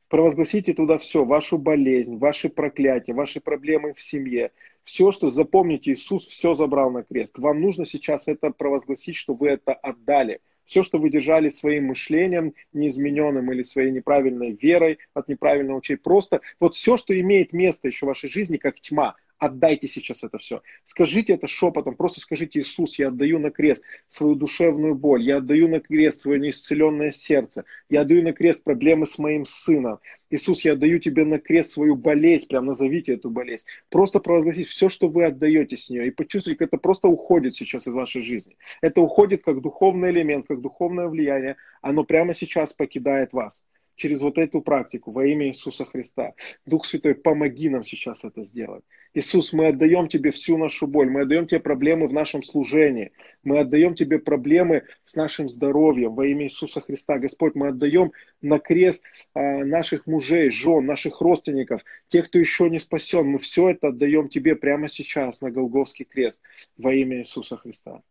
[0.09, 6.27] Провозгласите туда все, вашу болезнь, ваши проклятия, ваши проблемы в семье, все, что запомните, Иисус
[6.27, 7.39] все забрал на крест.
[7.39, 10.41] Вам нужно сейчас это провозгласить, что вы это отдали.
[10.65, 16.01] Все, что вы держали своим мышлением неизмененным или своей неправильной верой от неправильного учения.
[16.03, 20.39] Просто вот все, что имеет место еще в вашей жизни, как тьма, Отдайте сейчас это
[20.39, 20.63] все.
[20.85, 25.69] Скажите это шепотом, просто скажите, Иисус, я отдаю на крест свою душевную боль, я отдаю
[25.69, 30.01] на крест свое неисцеленное сердце, я отдаю на крест проблемы с моим сыном.
[30.31, 33.65] Иисус, я отдаю тебе на крест свою болезнь, прям назовите эту болезнь.
[33.91, 37.87] Просто провозгласите все, что вы отдаете с нее, и почувствуйте, как это просто уходит сейчас
[37.87, 38.57] из вашей жизни.
[38.81, 43.63] Это уходит как духовный элемент, как духовное влияние, оно прямо сейчас покидает вас
[43.99, 46.33] через вот эту практику во имя Иисуса Христа.
[46.65, 48.85] Дух Святой, помоги нам сейчас это сделать.
[49.13, 53.59] Иисус, мы отдаем Тебе всю нашу боль, мы отдаем Тебе проблемы в нашем служении, мы
[53.59, 57.19] отдаем Тебе проблемы с нашим здоровьем во имя Иисуса Христа.
[57.19, 62.79] Господь, мы отдаем на крест а, наших мужей, жен, наших родственников, тех, кто еще не
[62.79, 63.27] спасен.
[63.27, 66.41] Мы все это отдаем Тебе прямо сейчас на Голговский крест
[66.77, 68.03] во имя Иисуса Христа.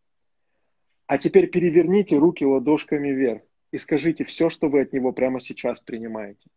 [1.06, 5.80] А теперь переверните руки ладошками вверх и скажите все, что вы от Него прямо сейчас
[5.80, 6.49] принимаете.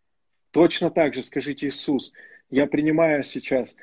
[0.51, 2.13] Точно так же скажите, Иисус,
[2.51, 3.77] я принимаю сейчас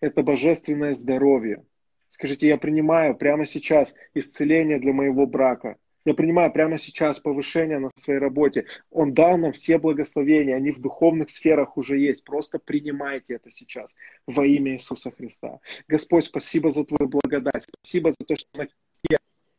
[0.00, 1.64] это божественное здоровье.
[2.08, 5.76] Скажите, я принимаю прямо сейчас исцеление для моего брака.
[6.04, 8.64] Я принимаю прямо сейчас повышение на своей работе.
[8.90, 12.24] Он дал нам все благословения, они в духовных сферах уже есть.
[12.24, 13.94] Просто принимайте это сейчас
[14.26, 15.60] во имя Иисуса Христа.
[15.86, 17.64] Господь, спасибо за Твою благодать.
[17.64, 18.68] Спасибо за то, что на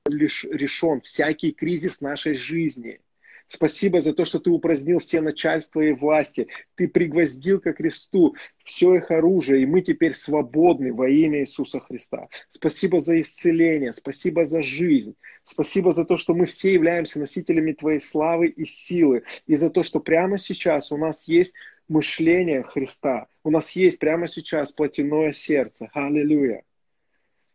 [0.09, 2.99] лишь решен всякий кризис нашей жизни.
[3.49, 6.47] Спасибо за то, что ты упразднил все начальства и власти.
[6.75, 12.27] Ты пригвоздил ко кресту все их оружие, и мы теперь свободны во имя Иисуса Христа.
[12.49, 15.15] Спасибо за исцеление, спасибо за жизнь.
[15.43, 19.23] Спасибо за то, что мы все являемся носителями Твоей славы и силы.
[19.47, 21.55] И за то, что прямо сейчас у нас есть
[21.87, 23.25] мышление Христа.
[23.43, 25.89] У нас есть прямо сейчас плотяное сердце.
[25.93, 26.63] Аллилуйя.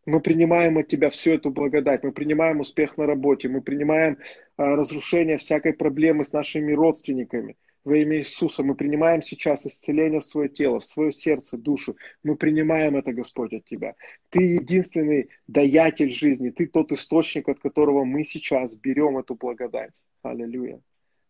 [0.07, 4.19] Мы принимаем от Тебя всю эту благодать, мы принимаем успех на работе, мы принимаем
[4.57, 7.57] а, разрушение всякой проблемы с нашими родственниками.
[7.85, 11.97] Во имя Иисуса мы принимаем сейчас исцеление в свое тело, в свое сердце, душу.
[12.23, 13.95] Мы принимаем это, Господь, от Тебя.
[14.31, 19.93] Ты единственный даятель жизни, Ты тот источник, от которого мы сейчас берем эту благодать.
[20.23, 20.81] Аллилуйя.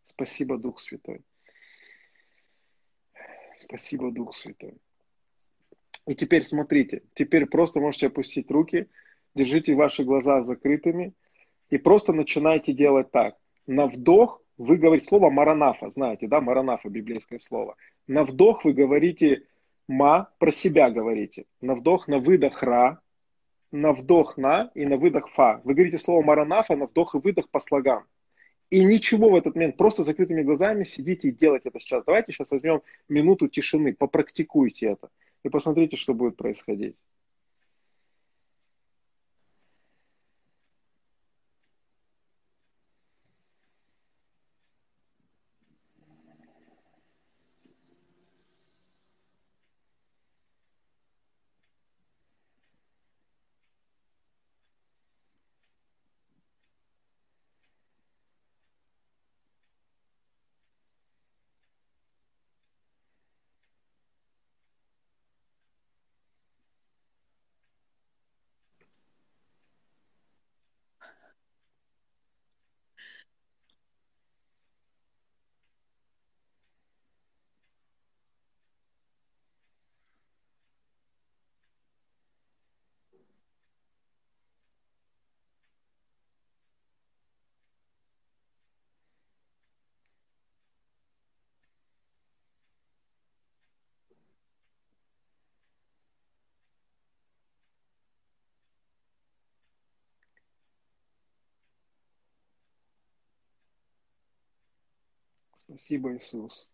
[0.05, 1.23] Спасибо, Дух Святой.
[3.57, 4.75] Спасибо, Дух Святой.
[6.07, 8.89] И теперь смотрите, теперь просто можете опустить руки,
[9.35, 11.15] держите ваши глаза закрытыми
[11.71, 13.37] и просто начинайте делать так.
[13.67, 17.77] На вдох вы говорите слово маранафа, знаете, да, маранафа, библейское слово.
[18.07, 19.45] На вдох вы говорите
[19.89, 21.47] ма, про себя говорите.
[21.63, 23.01] На вдох, на выдох ра,
[23.73, 25.63] на вдох на и на выдох фа.
[25.65, 28.05] Вы говорите слово маранафа, на вдох и выдох по слогам.
[28.69, 32.05] И ничего в этот момент, просто закрытыми глазами сидите и делайте это сейчас.
[32.05, 35.09] Давайте сейчас возьмем минуту тишины, попрактикуйте это
[35.45, 36.97] и посмотрите, что будет происходить.
[105.67, 106.71] Спасибо, Иисус.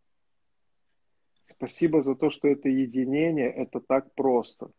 [1.47, 4.71] Спасибо за то, что это единение, это так просто.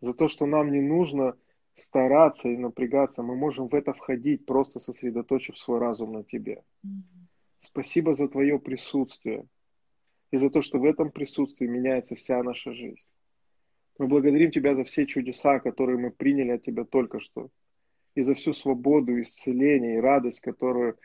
[0.00, 1.36] За то, что нам не нужно
[1.76, 6.62] стараться и напрягаться, мы можем в это входить, просто сосредоточив свой разум на Тебе.
[7.60, 9.46] Спасибо за Твое присутствие
[10.30, 13.06] и за то, что в этом присутствии меняется вся наша жизнь.
[13.98, 17.50] Мы благодарим Тебя за все чудеса, которые мы приняли от Тебя только что,
[18.14, 20.98] и за всю свободу, исцеление и радость, которую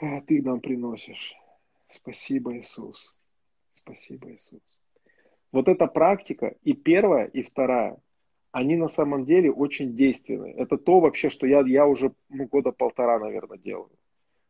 [0.00, 1.34] Ты нам приносишь.
[1.88, 3.14] Спасибо, Иисус.
[3.74, 4.62] Спасибо, Иисус.
[5.52, 7.98] Вот эта практика, и первая, и вторая,
[8.52, 10.54] они на самом деле очень действенны.
[10.56, 13.90] Это то вообще, что я, я уже ну, года полтора, наверное, делаю.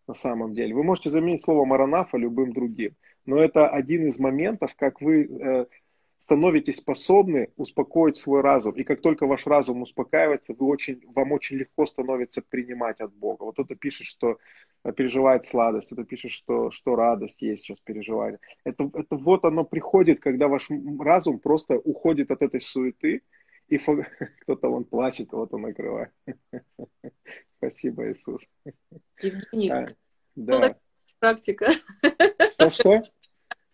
[0.07, 0.75] На самом деле.
[0.75, 2.95] Вы можете заменить слово маранафа любым другим.
[3.27, 5.67] Но это один из моментов, как вы э,
[6.21, 8.75] становитесь способны успокоить свой разум.
[8.75, 13.45] И как только ваш разум успокаивается, вы очень, вам очень легко становится принимать от Бога.
[13.45, 14.39] Вот это пишет, что
[14.97, 18.39] переживает сладость, это пишет, что, что радость есть сейчас переживание.
[18.65, 23.23] Это, это вот оно приходит, когда ваш разум просто уходит от этой суеты,
[23.69, 23.97] и фо...
[24.43, 26.13] кто-то он плачет, вот он накрывает.
[27.57, 28.47] Спасибо, Иисус.
[29.23, 29.89] Евгений, а,
[30.37, 30.77] да.
[31.19, 31.71] практика.
[32.53, 33.05] Что-что?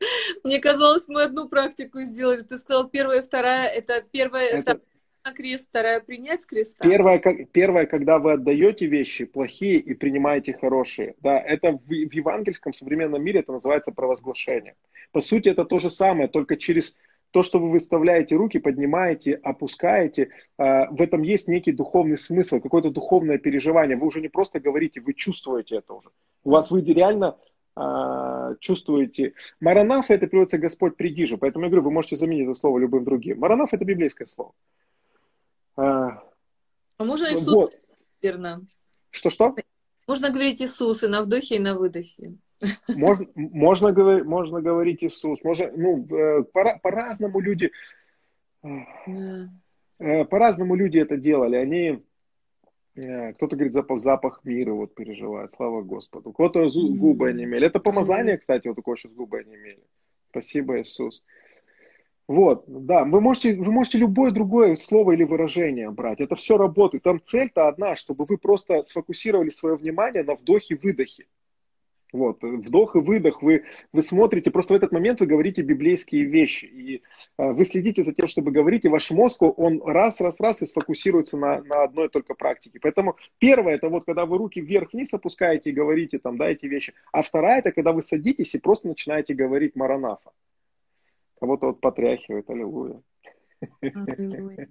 [0.45, 2.43] Мне казалось, мы одну практику сделали.
[2.43, 4.81] Ты сказал, первая, вторая, это первая, это, это
[5.25, 6.89] на крест, вторая принять с креста.
[6.89, 7.19] Первая,
[7.53, 11.15] первая, когда вы отдаете вещи плохие и принимаете хорошие.
[11.21, 14.75] Да, это в, в евангельском современном мире это называется провозглашение.
[15.13, 16.97] По сути, это то же самое, только через
[17.33, 22.91] то, что вы выставляете руки, поднимаете, опускаете, э, в этом есть некий духовный смысл, какое-то
[22.91, 23.97] духовное переживание.
[23.97, 26.09] Вы уже не просто говорите, вы чувствуете это уже.
[26.45, 27.37] У вас вы реально
[28.61, 29.35] чувствуете.
[29.61, 31.37] Маранафа это переводится Господь приди же.
[31.37, 33.39] Поэтому я говорю, вы можете заменить это слово любым другим.
[33.39, 34.53] Маранафа это библейское слово.
[35.77, 36.23] А,
[36.99, 37.75] а можно Иисус, вот.
[38.23, 38.63] верно?
[39.11, 39.55] Что-что?
[40.07, 42.35] Можно говорить Иисус и на вдохе, и на выдохе.
[42.89, 45.45] Можно, можно, говорить, можно говорить Иисус.
[45.45, 47.71] Можно, ну, э, по, по-разному люди...
[48.63, 49.51] Да.
[49.99, 51.57] Э, по-разному люди это делали.
[51.57, 52.03] Они
[52.97, 56.33] кто-то говорит запах, запах мира вот переживает, слава Господу.
[56.33, 57.67] Кого-то губы онемели.
[57.67, 59.83] Это помазание, кстати, вот такое сейчас губы онемели.
[60.31, 61.23] Спасибо, Иисус.
[62.27, 66.21] Вот, да, вы можете, вы можете любое другое слово или выражение брать.
[66.21, 67.05] Это все работает.
[67.05, 71.27] Там цель-то одна, чтобы вы просто сфокусировали свое внимание на вдохе-выдохе.
[72.13, 76.65] Вот, вдох и выдох, вы, вы смотрите, просто в этот момент вы говорите библейские вещи,
[76.65, 77.03] и
[77.37, 80.67] э, вы следите за тем, чтобы говорить, и ваш мозг, он раз, раз, раз и
[80.67, 82.79] сфокусируется на, на одной только практике.
[82.81, 86.95] Поэтому первое, это вот когда вы руки вверх-вниз опускаете и говорите там, да, эти вещи,
[87.13, 90.31] а вторая, это когда вы садитесь и просто начинаете говорить маранафа.
[91.41, 93.03] Кого-то вот потряхивает, аллилуйя.
[93.83, 94.69] Аллилуйя.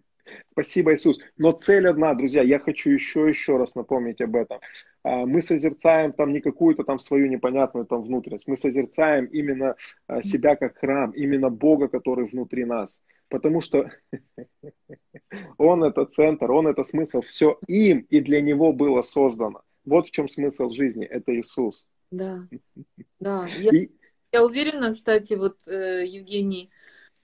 [0.51, 1.19] Спасибо, Иисус.
[1.37, 4.59] Но цель одна, друзья, я хочу еще еще раз напомнить об этом.
[5.03, 9.75] А, мы созерцаем там не какую-то там свою непонятную там внутренность, мы созерцаем именно
[10.07, 13.01] а, себя как храм, именно Бога, который внутри нас.
[13.29, 13.91] Потому что
[15.57, 19.61] Он это центр, Он это смысл, все им и для Него было создано.
[19.85, 21.85] Вот в чем смысл жизни, это Иисус.
[22.11, 22.47] Да,
[23.19, 23.47] да.
[23.59, 23.89] Я, и...
[24.31, 26.69] я уверена, кстати, вот, э, Евгений,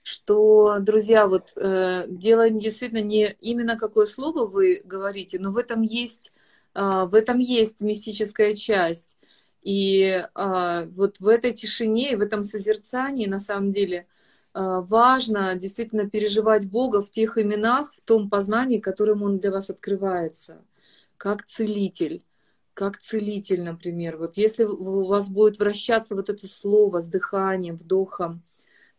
[0.02, 5.82] что, друзья, вот э, дело действительно не именно какое слово вы говорите, но в этом
[5.82, 6.32] есть,
[6.74, 9.18] э, в этом есть мистическая часть.
[9.62, 10.02] И
[10.34, 14.04] э, вот в этой тишине и в этом созерцании на самом деле э,
[14.54, 20.64] важно действительно переживать Бога в тех именах, в том познании, которым Он для вас открывается,
[21.16, 22.24] как целитель
[22.74, 24.16] как целитель, например.
[24.16, 28.42] Вот если у вас будет вращаться вот это слово с дыханием, вдохом,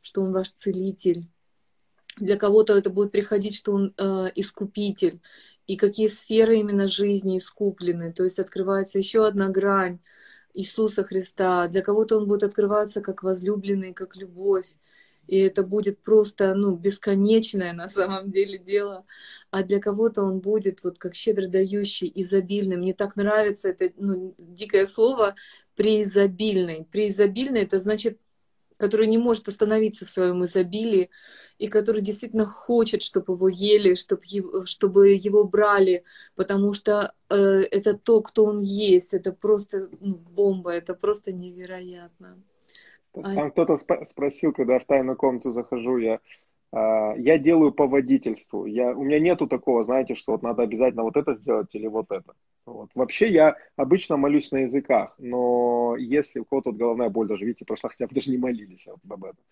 [0.04, 1.28] что он ваш целитель.
[2.18, 5.20] Для кого-то это будет приходить, что он э, искупитель.
[5.66, 8.14] И какие сферы именно жизни искуплены.
[8.14, 9.99] То есть открывается еще одна грань
[10.54, 11.68] Иисуса Христа.
[11.70, 14.78] Для кого-то он будет открываться как возлюбленный, как любовь.
[15.26, 19.06] И это будет просто, ну, бесконечное на самом деле дело.
[19.51, 22.76] А для кого-то он будет вот как щедро дающий, изобильный.
[22.76, 25.36] Мне так нравится это, ну, дикое слово,
[25.76, 26.86] преизобильный.
[26.91, 28.20] Преизобильный— это значит
[28.84, 31.09] который не может остановиться в своем изобилии,
[31.57, 36.03] и который действительно хочет, чтобы его ели, чтобы его, чтобы его брали,
[36.36, 37.36] потому что э,
[37.71, 42.36] это то, кто он есть, это просто ну, бомба, это просто невероятно.
[43.13, 43.49] Там а...
[43.51, 46.19] кто-то сп- спросил, когда в тайную комнату захожу, я
[46.73, 48.65] э, я делаю по водительству.
[48.65, 52.11] Я, у меня нету такого, знаете, что вот надо обязательно вот это сделать или вот
[52.11, 52.34] это.
[52.66, 52.89] Вот.
[52.95, 57.89] Вообще я обычно молюсь на языках, но если у кого-то головная боль, даже видите, прошла,
[57.89, 59.43] хотя бы даже не молились вот об этом.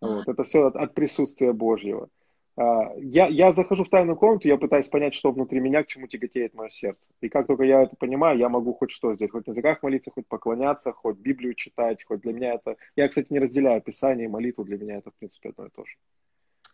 [0.00, 0.28] Вот.
[0.28, 2.08] Это все от, от присутствия Божьего.
[2.56, 6.06] а, я, я захожу в тайную комнату, я пытаюсь понять, что внутри меня, к чему
[6.06, 7.06] тяготеет мое сердце.
[7.20, 10.10] И как только я это понимаю, я могу хоть что сделать, хоть на языках молиться,
[10.10, 12.76] хоть поклоняться, хоть Библию читать, хоть для меня это...
[12.96, 15.84] Я, кстати, не разделяю Писание и молитву, для меня это, в принципе, одно и то
[15.84, 15.92] же.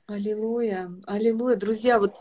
[0.06, 1.56] Аллилуйя, аллилуйя.
[1.56, 2.14] Друзья, вот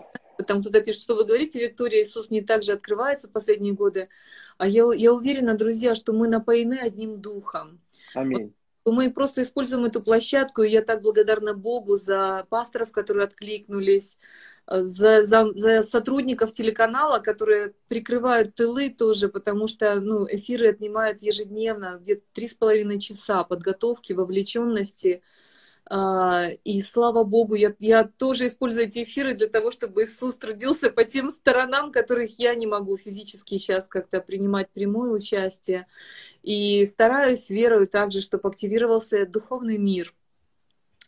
[0.48, 4.10] там кто-то пишет, что вы говорите, Виктория, Иисус не так же открывается в последние годы.
[4.58, 7.82] А я, я уверена, друзья, что мы напоены одним духом.
[8.14, 8.54] Аминь.
[8.86, 14.18] Мы просто используем эту площадку, и я так благодарна Богу за пасторов, которые откликнулись,
[14.68, 21.24] э, за, за, за сотрудников телеканала, которые прикрывают тылы тоже, потому что ну, эфиры отнимают
[21.24, 25.22] ежедневно где-то три с половиной часа подготовки, вовлеченности.
[25.86, 30.90] А, и слава Богу, я, я тоже использую эти эфиры для того, чтобы Иисус трудился
[30.90, 35.88] по тем сторонам, которых я не могу физически сейчас как-то принимать прямое участие.
[36.42, 40.14] И стараюсь, верую также, чтобы активировался духовный мир.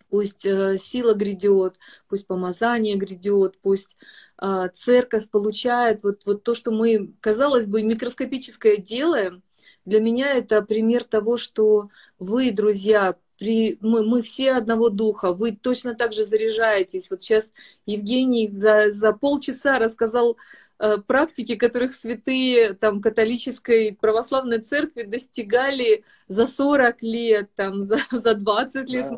[0.10, 3.98] Пусть э, сила грядет, пусть помазание грядет, пусть
[4.42, 9.42] э, церковь получает вот, вот то, что мы, казалось бы, микроскопическое делаем.
[9.84, 15.52] Для меня это пример того, что вы, друзья, при, мы, мы все одного духа, вы
[15.52, 17.12] точно так же заряжаетесь.
[17.12, 17.52] Вот сейчас
[17.86, 20.38] Евгений за, за полчаса рассказал
[20.80, 28.36] э, практики, которых святые там, католической православной церкви достигали за 40 лет, там, за, за
[28.36, 29.10] 20 лет.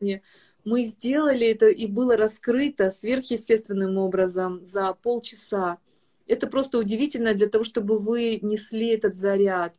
[0.00, 0.20] Да.
[0.64, 5.78] Мы сделали это, и было раскрыто сверхъестественным образом за полчаса.
[6.30, 9.74] Это просто удивительно для того, чтобы вы несли этот заряд.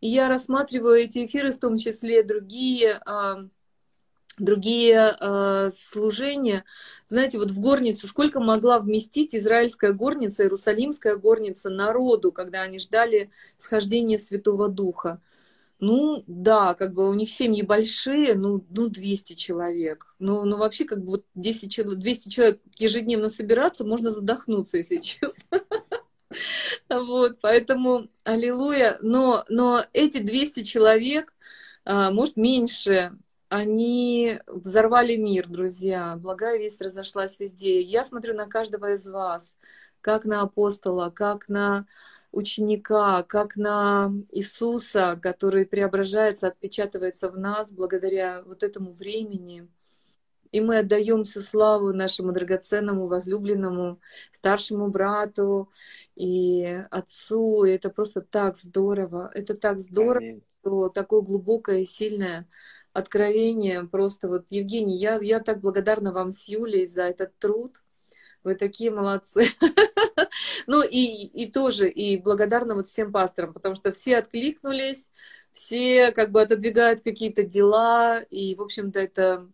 [0.00, 3.48] И я рассматриваю эти эфиры, в том числе другие, а,
[4.38, 6.64] другие э, служения.
[7.08, 13.32] Знаете, вот в горнице сколько могла вместить израильская горница, иерусалимская горница народу, когда они ждали
[13.58, 15.20] схождения Святого Духа.
[15.80, 20.14] Ну, да, как бы у них семьи большие, ну, ну 200 человек.
[20.18, 25.60] Ну, ну вообще, как бы вот 10, 200 человек ежедневно собираться, можно задохнуться, если честно.
[26.88, 28.98] Вот, поэтому, аллилуйя.
[29.00, 31.32] Но, но эти 200 человек,
[31.84, 33.18] а, может, меньше,
[33.48, 36.16] они взорвали мир, друзья.
[36.16, 37.80] Благая весть разошлась везде.
[37.80, 39.54] Я смотрю на каждого из вас,
[40.00, 41.86] как на апостола, как на
[42.30, 49.68] ученика, как на Иисуса, который преображается, отпечатывается в нас благодаря вот этому времени.
[50.52, 54.00] И мы отдаем всю славу нашему драгоценному, возлюбленному,
[54.32, 55.70] старшему брату
[56.14, 57.64] и отцу.
[57.64, 59.30] И это просто так здорово.
[59.34, 60.42] Это так здорово, Аминь.
[60.60, 62.46] что такое глубокое, сильное
[62.92, 63.84] откровение.
[63.84, 67.76] Просто вот, Евгений, я, я так благодарна вам с Юлей за этот труд.
[68.44, 69.44] Вы такие молодцы.
[70.66, 75.10] Ну и, и тоже, и благодарна вот всем пасторам, потому что все откликнулись,
[75.52, 79.48] все как бы отодвигают какие-то дела, и, в общем-то, это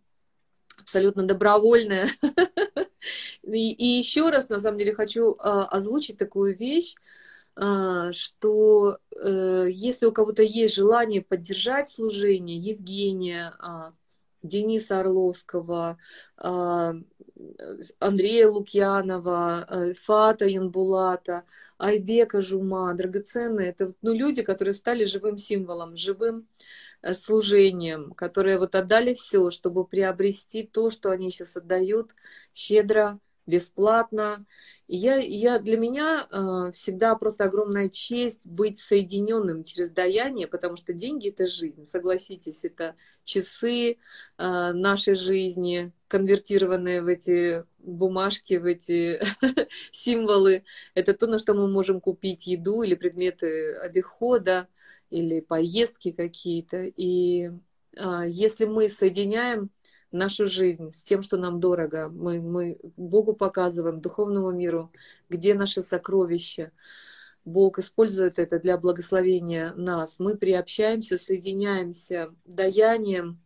[0.79, 2.09] абсолютно добровольное.
[3.43, 6.95] И, еще раз, на самом деле, хочу а, озвучить такую вещь,
[7.57, 13.93] а, что э, если у кого-то есть желание поддержать служение Евгения, а,
[14.43, 15.99] Дениса Орловского,
[17.99, 21.45] Андрея Лукьянова, э, Фата Янбулата,
[21.79, 26.47] Айбека Жума, драгоценные, это ну, люди, которые стали живым символом, живым
[27.13, 32.15] служением, которые вот отдали все, чтобы приобрести то, что они сейчас отдают
[32.55, 34.47] щедро, бесплатно.
[34.87, 40.77] И я, я, для меня э, всегда просто огромная честь быть соединенным через даяние, потому
[40.77, 43.97] что деньги это жизнь, согласитесь, это часы э,
[44.73, 49.21] нашей жизни, конвертированные в эти бумажки, в эти
[49.93, 50.65] символы.
[50.95, 54.69] Это то, на что мы можем купить еду или предметы обихода
[55.11, 56.85] или поездки какие-то.
[56.97, 57.51] И
[57.97, 59.71] а, если мы соединяем
[60.11, 64.93] нашу жизнь с тем, что нам дорого, мы, мы Богу показываем, духовному миру,
[65.29, 66.73] где наши сокровища,
[67.45, 70.19] Бог использует это для благословения нас.
[70.19, 73.39] Мы приобщаемся, соединяемся даянием,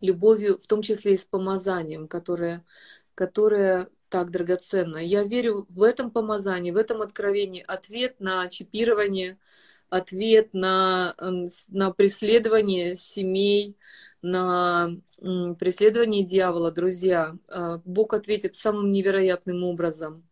[0.00, 2.64] любовью, в том числе и с помазанием, которое,
[3.14, 4.98] которое так драгоценно.
[4.98, 9.38] Я верю в этом помазании, в этом откровении ответ на чипирование–
[9.90, 11.14] ответ на,
[11.68, 13.76] на преследование семей,
[14.22, 14.96] на
[15.58, 17.36] преследование дьявола, друзья.
[17.48, 20.26] А, Бог ответит самым невероятным образом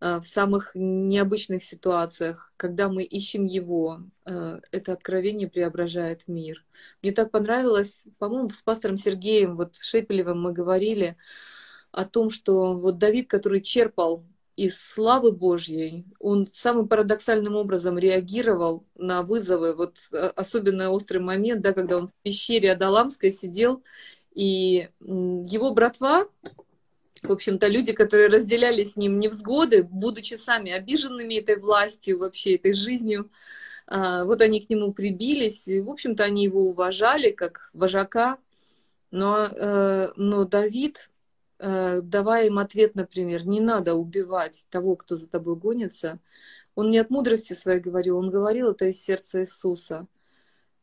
[0.00, 6.64] а, в самых необычных ситуациях, когда мы ищем Его, а, это откровение преображает мир.
[7.02, 11.16] Мне так понравилось, по-моему, с пастором Сергеем вот Шепелевым мы говорили
[11.92, 14.24] о том, что вот Давид, который черпал
[14.58, 19.72] из славы Божьей, он самым парадоксальным образом реагировал на вызовы.
[19.72, 23.84] Вот э, особенно острый момент, да, когда он в пещере Адаламской сидел,
[24.34, 26.26] и его братва
[27.22, 32.74] в общем-то, люди, которые разделяли с ним невзгоды, будучи сами обиженными этой властью, вообще этой
[32.74, 33.30] жизнью,
[33.88, 38.38] а, вот они к нему прибились, и, в общем-то, они его уважали как вожака,
[39.10, 41.10] но, э, но Давид,
[41.58, 46.20] давая им ответ, например, не надо убивать того, кто за тобой гонится,
[46.78, 50.06] он не от мудрости своей говорил, он говорил это из сердца Иисуса.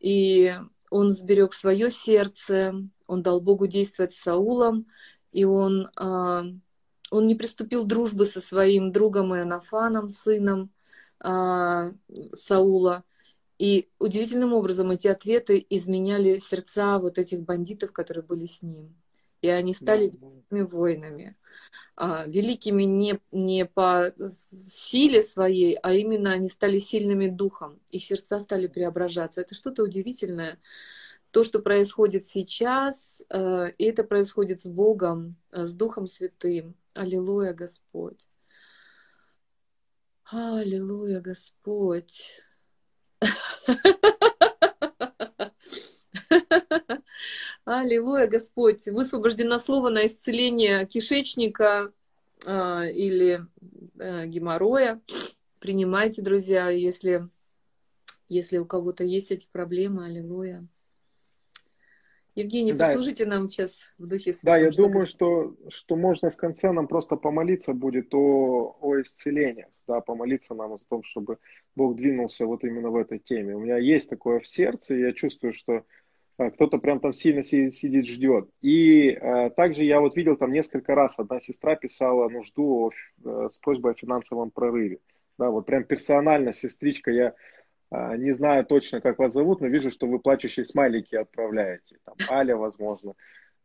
[0.02, 0.54] И
[0.90, 2.76] он сберег свое сердце,
[3.08, 4.88] он дал Богу действовать с Саулом,
[5.32, 6.44] и он, а,
[7.12, 10.70] он не приступил дружбы со своим другом Иоаннафаном, сыном
[11.20, 11.94] а,
[12.34, 13.04] Саула.
[13.58, 18.94] И удивительным образом эти ответы изменяли сердца вот этих бандитов, которые были с ним.
[19.46, 21.38] И они стали великими воинами.
[21.96, 24.12] А, великими не, не по
[24.58, 27.80] силе своей, а именно они стали сильными духом.
[27.92, 29.42] Их сердца стали преображаться.
[29.42, 30.60] Это что-то удивительное
[31.30, 36.74] то, что происходит сейчас, э, и это происходит с Богом, э, с Духом Святым.
[36.96, 38.28] Аллилуйя, Господь.
[40.32, 42.42] Аллилуйя, Господь.
[47.80, 48.86] Аллилуйя, Господь.
[48.88, 51.92] Высвобождено слово на исцеление кишечника
[52.46, 53.46] э, или
[54.00, 55.02] э, геморроя.
[55.60, 57.28] Принимайте, друзья, если,
[58.30, 60.06] если у кого-то есть эти проблемы.
[60.06, 60.66] Аллилуйя.
[62.36, 62.86] Евгений, да.
[62.86, 64.46] послужите нам сейчас в духе святом.
[64.46, 69.02] Да, я что думаю, что, что можно в конце нам просто помолиться будет о, о
[69.02, 71.40] исцелениях, да, помолиться нам о том, чтобы
[71.76, 73.56] Бог двинулся вот именно в этой теме.
[73.56, 75.86] У меня есть такое в сердце, и я чувствую, что
[76.38, 78.50] кто-то прям там сильно сидит, ждет.
[78.62, 82.92] И а, также я вот видел там несколько раз, одна сестра писала нужду
[83.24, 85.00] о, с просьбой о финансовом прорыве.
[85.38, 87.34] Да, вот прям персонально, сестричка, я
[87.90, 91.98] а, не знаю точно, как вас зовут, но вижу, что вы плачущие смайлики отправляете.
[92.04, 93.14] Там, Аля, возможно.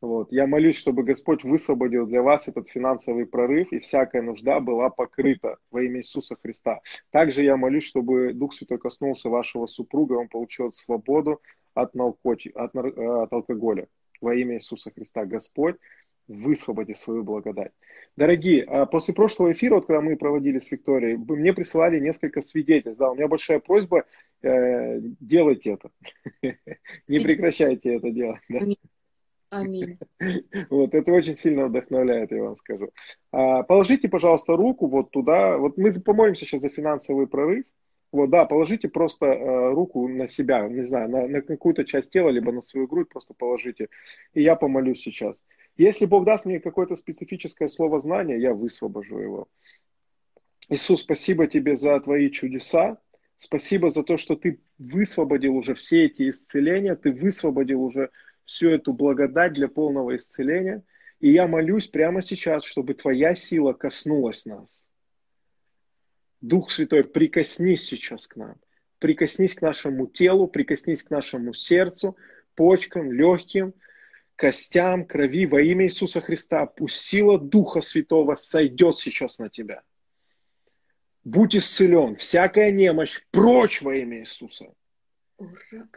[0.01, 0.33] Вот.
[0.33, 5.59] Я молюсь, чтобы Господь высвободил для вас этот финансовый прорыв, и всякая нужда была покрыта
[5.71, 6.81] во имя Иисуса Христа.
[7.11, 11.41] Также я молюсь, чтобы Дух Святой коснулся вашего супруга, он получил свободу
[11.81, 12.51] от, наркоти...
[12.55, 12.87] от, нар...
[12.87, 13.89] Э, от алкоголя
[14.21, 15.25] во имя Иисуса Христа.
[15.25, 15.77] Господь,
[16.29, 17.73] высвободи свою благодать.
[18.17, 22.99] Дорогие, а после прошлого эфира, вот когда мы проводили с Викторией, мне присылали несколько свидетельств.
[22.99, 24.05] Да, у меня большая просьба,
[24.43, 25.91] э, делайте это.
[27.09, 28.41] Не прекращайте это делать.
[29.51, 29.99] Аминь.
[30.71, 32.91] Вот, это очень сильно вдохновляет, я вам скажу.
[33.33, 35.59] А, положите, пожалуйста, руку вот туда.
[35.59, 37.65] Вот мы помолимся сейчас за финансовый прорыв.
[38.13, 42.31] Вот, да, положите просто э, руку на себя, не знаю, на, на какую-то часть тела,
[42.31, 43.89] либо на свою грудь просто положите.
[44.35, 45.41] И я помолюсь сейчас.
[45.77, 49.49] Если Бог даст мне какое-то специфическое слово знания, я высвобожу его.
[50.69, 52.99] Иисус, спасибо тебе за твои чудеса.
[53.39, 58.11] Спасибо за то, что ты высвободил уже все эти исцеления, ты высвободил уже
[58.45, 60.83] всю эту благодать для полного исцеления.
[61.21, 64.85] И я молюсь прямо сейчас, чтобы твоя сила коснулась нас.
[66.41, 68.57] Дух Святой, прикоснись сейчас к нам.
[68.99, 72.17] Прикоснись к нашему телу, прикоснись к нашему сердцу,
[72.55, 73.75] почкам, легким–
[74.41, 76.65] костям, крови во имя Иисуса Христа.
[76.65, 79.83] Пусть сила Духа Святого сойдет сейчас на тебя.
[81.25, 82.17] Будь исцелен.
[82.17, 84.73] Всякая немощь прочь во имя Иисуса.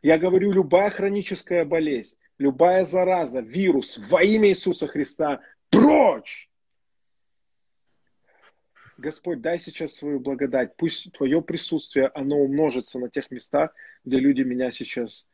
[0.01, 5.39] Я говорю, любая хроническая болезнь, любая зараза, вирус во имя Иисуса Христа
[5.69, 6.49] прочь.
[9.03, 10.77] Господь, дай сейчас свою благодать.
[10.77, 13.73] Пусть Твое присутствие, оно умножится на тех местах,
[14.05, 15.27] где люди меня сейчас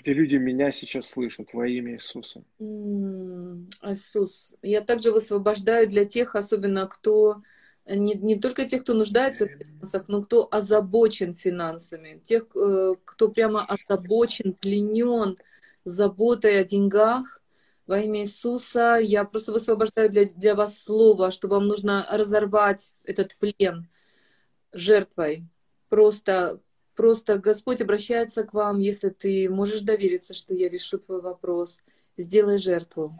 [0.00, 2.44] где люди меня сейчас слышат во имя Иисуса.
[2.60, 7.42] Иисус, я также высвобождаю для тех, особенно кто
[7.86, 13.30] не, не только тех, кто нуждается в финансах, но кто озабочен финансами, тех, э, кто
[13.30, 15.38] прямо озабочен, пленен
[15.84, 17.40] заботой о деньгах.
[17.86, 23.36] Во имя Иисуса я просто высвобождаю для, для вас слово, что вам нужно разорвать этот
[23.36, 23.88] плен
[24.72, 25.46] жертвой.
[25.88, 26.60] Просто
[26.94, 31.82] Просто Господь обращается к вам, если ты можешь довериться, что я решу твой вопрос.
[32.16, 33.18] Сделай жертву.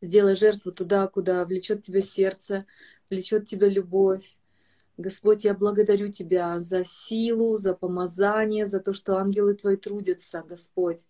[0.00, 2.66] Сделай жертву туда, куда влечет тебя сердце,
[3.10, 4.38] влечет тебя любовь.
[4.96, 11.06] Господь, я благодарю Тебя за силу, за помазание, за то, что ангелы Твои трудятся, Господь.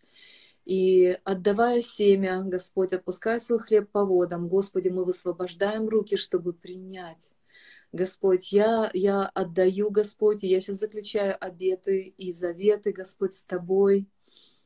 [0.69, 7.33] И отдавая семя, Господь, отпуская свой хлеб по водам, Господи, мы высвобождаем руки, чтобы принять
[7.93, 14.07] Господь, я, я отдаю, Господь, и я сейчас заключаю обеты и заветы, Господь, с Тобой.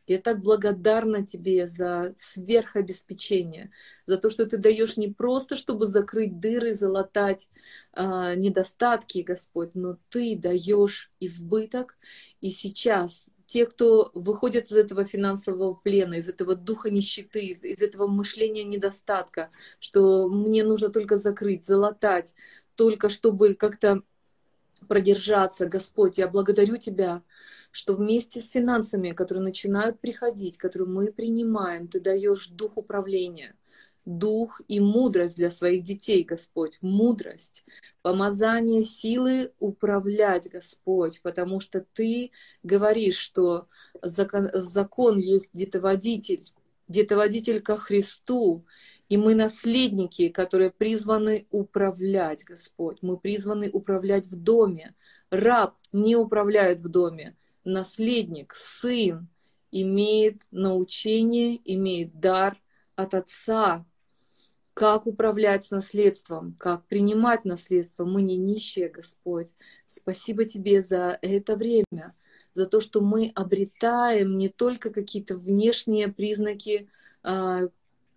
[0.08, 3.70] Я так благодарна Тебе за сверхобеспечение,
[4.04, 7.48] за то, что Ты даешь не просто, чтобы закрыть дыры, залатать
[7.92, 11.96] а, недостатки, Господь, но Ты даешь избыток.
[12.40, 17.82] И сейчас те, кто выходят из этого финансового плена, из этого духа нищеты, из, из
[17.82, 22.34] этого мышления недостатка, что мне нужно только закрыть, залатать,
[22.76, 24.04] только чтобы как-то
[24.88, 25.66] продержаться.
[25.66, 27.22] Господь, я благодарю Тебя,
[27.70, 33.54] что вместе с финансами, которые начинают приходить, которые мы принимаем, Ты даешь дух управления,
[34.04, 37.64] дух и мудрость для своих детей, Господь, мудрость,
[38.02, 42.32] помазание силы управлять, Господь, потому что Ты
[42.62, 43.68] говоришь, что
[44.02, 46.50] закон, закон есть детоводитель,
[46.88, 48.64] детоводитель ко Христу,
[49.08, 52.98] и мы наследники, которые призваны управлять, Господь.
[53.02, 54.94] Мы призваны управлять в доме.
[55.30, 57.36] Раб не управляет в доме.
[57.64, 59.28] Наследник, сын
[59.70, 62.58] имеет научение, имеет дар
[62.96, 63.84] от отца,
[64.74, 68.04] как управлять наследством, как принимать наследство.
[68.04, 69.48] Мы не нищие, Господь.
[69.86, 72.14] Спасибо Тебе за это время,
[72.54, 76.88] за то, что мы обретаем не только какие-то внешние признаки
[77.22, 77.68] а,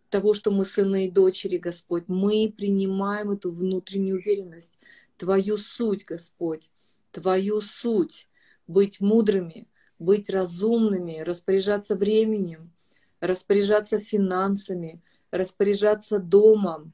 [0.09, 2.05] того, что мы сыны и дочери, Господь.
[2.07, 4.73] Мы принимаем эту внутреннюю уверенность,
[5.17, 6.69] Твою суть, Господь,
[7.11, 8.29] Твою суть.
[8.67, 9.67] Быть мудрыми,
[9.99, 12.71] быть разумными, распоряжаться временем,
[13.19, 15.03] распоряжаться финансами,
[15.37, 16.93] распоряжаться домом,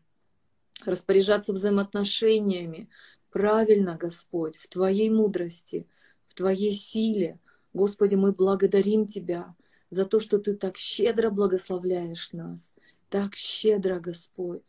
[0.85, 2.89] распоряжаться взаимоотношениями.
[3.31, 5.87] Правильно, Господь, в Твоей мудрости,
[6.27, 7.39] в Твоей силе.
[7.73, 9.55] Господи, мы благодарим Тебя
[9.89, 12.75] за то, что Ты так щедро благословляешь нас
[13.11, 14.63] так щедро, Господь.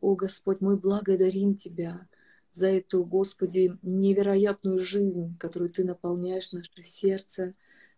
[0.00, 2.08] О, Господь, мы благодарим Тебя
[2.50, 7.54] за эту, Господи, невероятную жизнь, которую Ты наполняешь наше сердце,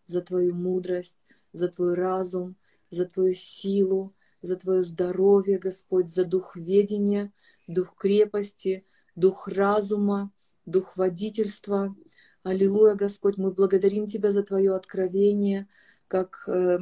[0.07, 1.19] за Твою мудрость,
[1.53, 2.55] за Твой разум,
[2.91, 7.33] за Твою силу, за Твое здоровье, Господь, за дух ведения,
[7.67, 8.85] дух крепости,
[9.15, 10.31] дух разума,
[10.67, 11.95] дух водительства.
[12.43, 15.69] Аллилуйя, Господь, мы благодарим Тебя за Твое откровение,
[16.07, 16.79] как э,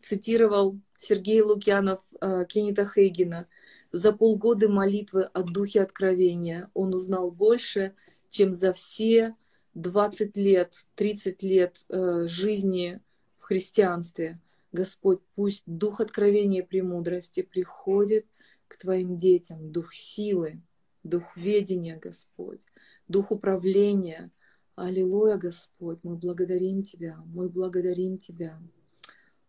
[0.00, 3.46] цитировал Сергей Лукьянов э, Кеннита Хейгена.
[3.92, 7.94] За полгода молитвы о Духе Откровения он узнал больше,
[8.28, 9.34] чем за все
[9.74, 13.00] 20 лет, 30 лет э, жизни
[13.38, 14.40] в христианстве.
[14.72, 18.26] Господь, пусть Дух Откровения и премудрости приходит
[18.66, 20.62] к Твоим детям, Дух силы,
[21.02, 22.60] Дух ведения, Господь,
[23.08, 24.30] Дух управления.
[24.76, 28.58] Аллилуйя, Господь, мы благодарим Тебя, мы благодарим Тебя.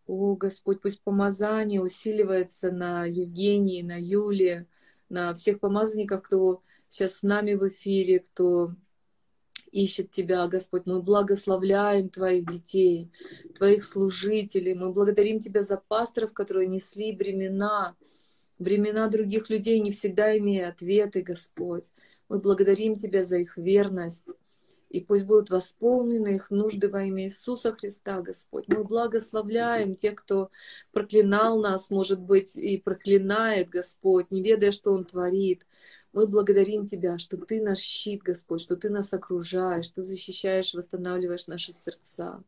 [0.07, 4.67] О, Господь, пусть помазание усиливается на Евгении, на Юле,
[5.09, 8.74] на всех помазанниках, кто сейчас с нами в эфире, кто
[9.72, 10.84] ищет Тебя, Господь.
[10.86, 13.11] Мы благословляем Твоих детей,
[13.55, 14.74] Твоих служителей.
[14.74, 17.95] Мы благодарим Тебя за пасторов, которые несли бремена,
[18.57, 21.86] бремена других людей, не всегда имея ответы, Господь.
[22.28, 24.28] Мы благодарим Тебя за их верность
[24.89, 28.65] и пусть будут восполнены их нужды во имя Иисуса Христа, Господь.
[28.67, 30.49] Мы благословляем тех, кто
[30.91, 35.65] проклинал нас, может быть, и проклинает, Господь, не ведая, что Он творит.
[36.12, 41.47] Мы благодарим Тебя, что Ты наш щит, Господь, что Ты нас окружаешь, Ты защищаешь, восстанавливаешь
[41.47, 42.43] наши сердца.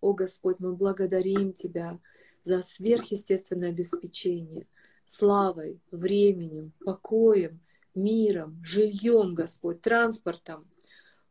[0.00, 1.98] О, Господь, мы благодарим Тебя
[2.44, 4.66] за сверхъестественное обеспечение
[5.04, 7.60] славой, временем, покоем,
[7.94, 10.66] миром, жильем, Господь, транспортом,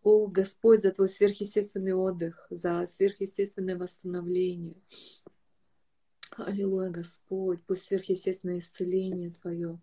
[0.03, 4.75] о, Господь, за Твой сверхъестественный отдых, за сверхъестественное восстановление.
[6.37, 9.79] Аллилуйя, Господь, пусть сверхъестественное исцеление Твое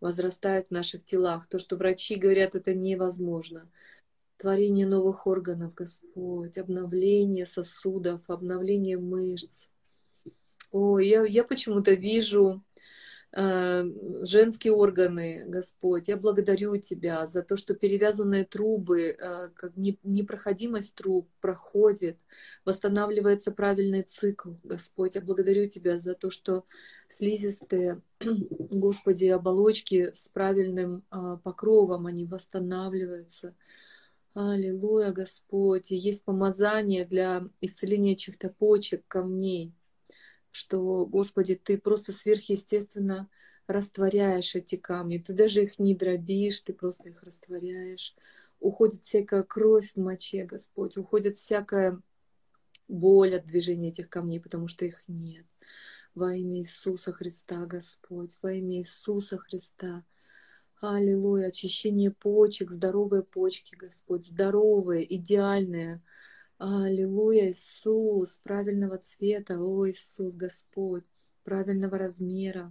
[0.00, 1.46] возрастает в наших телах.
[1.48, 3.70] То, что врачи говорят, это невозможно.
[4.36, 9.68] Творение новых органов, Господь, обновление сосудов, обновление мышц.
[10.70, 12.62] О, я, я почему-то вижу
[13.32, 16.08] женские органы, Господь.
[16.08, 22.18] Я благодарю Тебя за то, что перевязанные трубы, э, как непроходимость труб проходит,
[22.64, 25.14] восстанавливается правильный цикл, Господь.
[25.14, 26.64] Я благодарю Тебя за то, что
[27.08, 33.54] слизистые, Господи, оболочки с правильным э, покровом, они восстанавливаются.
[34.34, 35.92] Аллилуйя, Господь.
[35.92, 39.72] И есть помазание для исцеления чьих-то почек, камней
[40.50, 43.28] что, Господи, Ты просто сверхъестественно
[43.66, 45.18] растворяешь эти камни.
[45.18, 48.14] Ты даже их не дробишь, Ты просто их растворяешь.
[48.58, 52.00] Уходит всякая кровь в моче, Господь, уходит всякая
[52.88, 55.46] боль от движения этих камней, потому что их нет.
[56.14, 60.04] Во имя Иисуса Христа, Господь, во имя Иисуса Христа.
[60.80, 66.02] Аллилуйя, очищение почек, здоровые почки, Господь, здоровые, идеальные,
[66.62, 71.04] Аллилуйя, Иисус, правильного цвета, о Иисус, Господь,
[71.42, 72.70] правильного размера.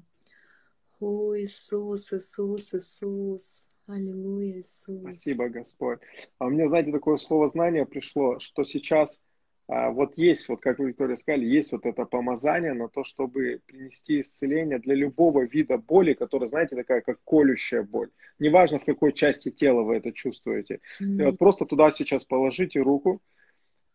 [1.00, 5.02] О Иисус, Иисус, Иисус, Аллилуйя, Иисус.
[5.02, 5.98] Спасибо, Господь.
[6.38, 9.20] А у меня, знаете, такое слово знание пришло, что сейчас
[9.68, 13.60] а, вот есть, вот как вы, Виктория, сказали, есть вот это помазание на то, чтобы
[13.66, 18.12] принести исцеление для любого вида боли, которая, знаете, такая как колющая боль.
[18.38, 20.80] Неважно, в какой части тела вы это чувствуете.
[21.02, 21.22] Mm-hmm.
[21.22, 23.20] И вот просто туда сейчас положите руку,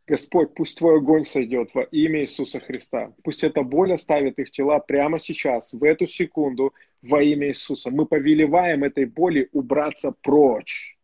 [0.07, 3.15] Господь, пусть Твой огонь сойдет во имя Иисуса Христа.
[3.23, 7.91] Пусть эта боль оставит их тела прямо сейчас, в эту секунду, во имя Иисуса.
[7.91, 10.99] Мы повелеваем этой боли убраться прочь.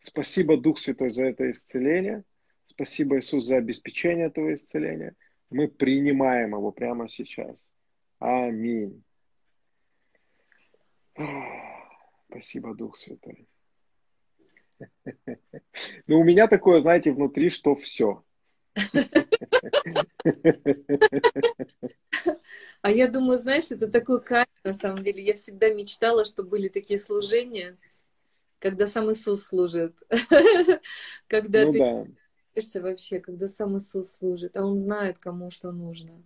[0.00, 2.24] Спасибо, Дух Святой, за это исцеление.
[2.66, 5.14] Спасибо, Иисус, за обеспечение этого исцеления.
[5.50, 7.56] Мы принимаем его прямо сейчас.
[8.18, 9.04] Аминь.
[12.28, 13.46] Спасибо, Дух Святой.
[16.06, 18.22] Ну, у меня такое, знаете, внутри, что все.
[22.82, 25.24] А я думаю, знаешь, это такой кайф, на самом деле.
[25.24, 27.76] Я всегда мечтала, что были такие служения,
[28.58, 29.96] когда сам Иисус служит.
[31.28, 32.06] Когда ну, ты да
[32.80, 36.22] вообще, когда сам Иисус служит, а Он знает, кому что нужно.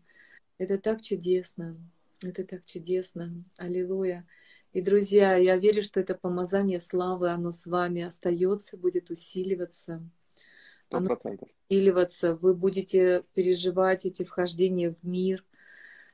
[0.58, 1.76] Это так чудесно.
[2.22, 3.44] Это так чудесно.
[3.56, 4.26] Аллилуйя.
[4.78, 10.08] И, друзья, я верю, что это помазание славы, оно с вами остается, будет усиливаться.
[10.92, 10.96] 100%.
[10.96, 11.18] Оно
[11.68, 12.36] усиливаться.
[12.36, 15.44] Вы будете переживать эти вхождения в мир,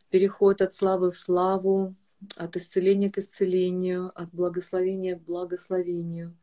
[0.09, 1.95] переход от славы в славу,
[2.37, 6.35] от исцеления к исцелению, от благословения к благословению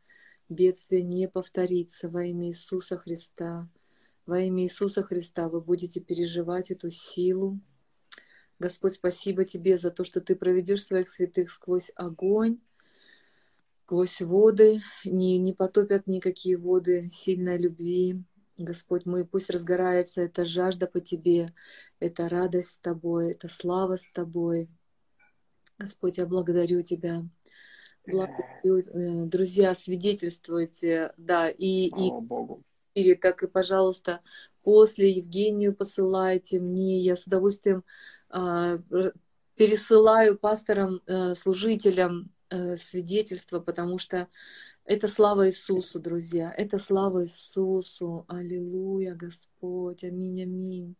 [0.48, 3.68] бедствие не повторится во имя Иисуса Христа.
[4.26, 7.58] Во имя Иисуса Христа вы будете переживать эту силу.
[8.58, 12.58] Господь, спасибо Тебе за то, что Ты проведешь своих святых сквозь огонь,
[13.84, 18.22] сквозь воды, не, не потопят никакие воды сильной любви.
[18.58, 21.48] Господь, мы пусть разгорается эта жажда по Тебе,
[22.00, 24.68] эта радость с Тобой, эта слава с Тобой.
[25.78, 27.24] Господь, я благодарю Тебя
[28.04, 32.64] Э, друзья, свидетельствуйте, да, и, и, Богу.
[32.94, 34.20] и как и, пожалуйста,
[34.62, 37.84] после Евгению посылайте мне, я с удовольствием
[39.56, 44.28] пересылаю пасторам, э, служителям э, свидетельства, потому что
[44.84, 50.96] это слава Иисусу, друзья, это слава Иисусу, аллилуйя, Господь, аминь, аминь.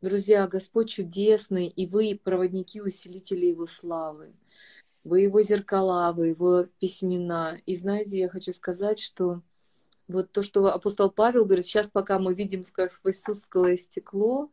[0.00, 4.32] Друзья, Господь чудесный, и вы проводники, усилители Его славы
[5.04, 7.58] вы его зеркала, вы его письмена.
[7.66, 9.42] И знаете, я хочу сказать, что
[10.08, 14.50] вот то, что апостол Павел говорит, сейчас пока мы видим как сквозь тусклое стекло,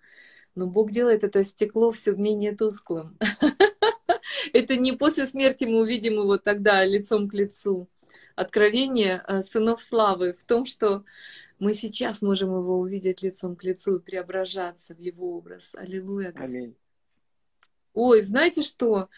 [0.57, 3.17] но Бог делает это стекло все менее тусклым.
[4.53, 7.87] Это не после смерти мы увидим его тогда лицом к лицу.
[8.35, 11.03] Откровение э, сынов славы в том, что
[11.59, 15.73] мы сейчас можем его увидеть лицом к лицу и преображаться в его образ.
[15.75, 16.33] Аллилуйя.
[16.35, 16.75] Аминь.
[17.93, 19.09] Ой, знаете что?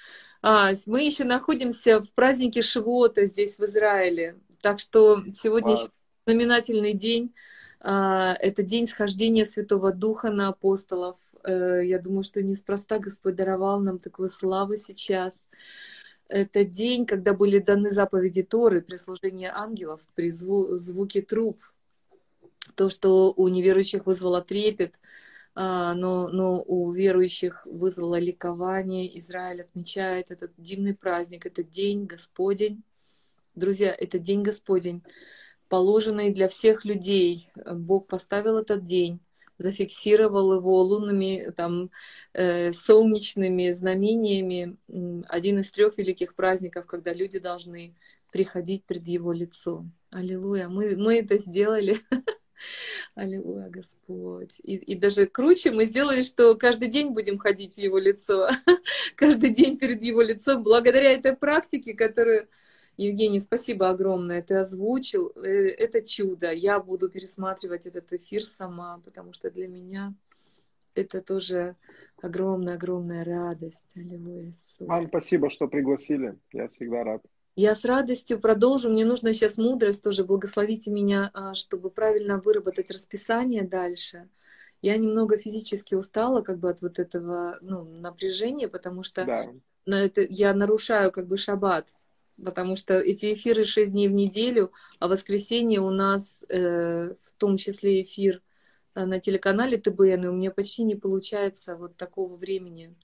[0.41, 4.37] А, мы еще находимся в празднике Шивота здесь, в Израиле.
[4.61, 5.87] Так что сегодня а...
[6.25, 7.33] знаменательный день.
[7.81, 11.17] А, это день схождения Святого Духа на апостолов.
[11.43, 15.47] Э, я думаю, что неспроста Господь даровал нам такую славу сейчас.
[16.27, 21.59] Это день, когда были даны заповеди Торы при служении ангелов, при зву- звуке труб.
[22.75, 24.99] То, что у неверующих вызвало трепет,
[25.55, 29.17] а, но, но у верующих вызвало ликование.
[29.19, 32.83] Израиль отмечает этот дивный праздник, это День Господень.
[33.55, 35.03] Друзья, это День Господень,
[35.67, 37.49] положенный для всех людей.
[37.55, 39.19] Бог поставил этот день,
[39.59, 41.91] зафиксировал его лунными, там,
[42.33, 44.77] э, солнечными знамениями.
[45.27, 47.93] Один из трех великих праздников, когда люди должны
[48.31, 49.85] приходить пред Его лицо.
[50.11, 51.97] Аллилуйя, мы, мы это сделали.
[53.15, 54.59] Аллилуйя, Господь.
[54.63, 58.49] И, и даже круче мы сделали, что каждый день будем ходить в Его лицо,
[59.15, 62.47] каждый день перед Его лицом, благодаря этой практике, которую
[62.99, 65.31] Евгений, спасибо огромное, ты озвучил.
[65.37, 66.51] Э, это чудо.
[66.51, 70.13] Я буду пересматривать этот эфир сама, потому что для меня
[70.95, 71.77] это тоже
[72.21, 73.87] огромная-огромная радость.
[73.95, 74.51] Аллилуйя.
[74.79, 76.37] Вам спасибо, что пригласили.
[76.51, 77.21] Я всегда рад.
[77.55, 78.89] Я с радостью продолжу.
[78.89, 80.25] Мне нужно сейчас мудрость тоже.
[80.25, 84.27] Благословите меня, а, чтобы правильно выработать расписание дальше.
[84.81, 89.49] Я немного физически устала как бы от вот этого ну, напряжения, потому что да.
[89.85, 91.87] на это, я нарушаю как бы шаббат,
[92.43, 97.57] потому что эти эфиры 6 дней в неделю, а воскресенье у нас э, в том
[97.57, 98.41] числе эфир
[98.95, 102.95] э, на телеканале ТБН, и у меня почти не получается вот такого времени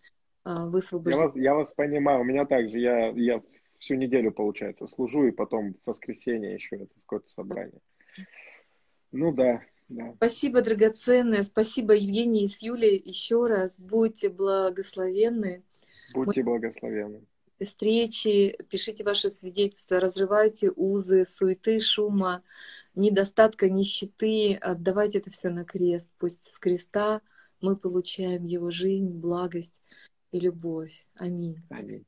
[0.46, 1.22] э, высвобождать.
[1.22, 3.42] Я вас, я вас понимаю, у меня также, я, я
[3.78, 7.82] всю неделю, получается, служу, и потом в воскресенье еще это какое-то собрание.
[9.12, 10.14] Ну да, да.
[10.18, 11.44] Спасибо, драгоценное.
[11.44, 13.02] Спасибо, Евгений и с Юлей.
[13.04, 15.64] Еще раз будьте благословенны.
[16.14, 16.46] Будьте Мы...
[16.46, 17.22] благословенны.
[17.60, 22.44] Встречи, пишите ваши свидетельства, разрывайте узы, суеты, шума.
[22.96, 26.10] недостатка, нищеты, отдавать это все на крест.
[26.18, 27.22] Пусть с креста
[27.62, 29.76] мы получаем Его жизнь, благость
[30.32, 31.08] и любовь.
[31.16, 31.62] Аминь.
[31.70, 32.06] Аминь.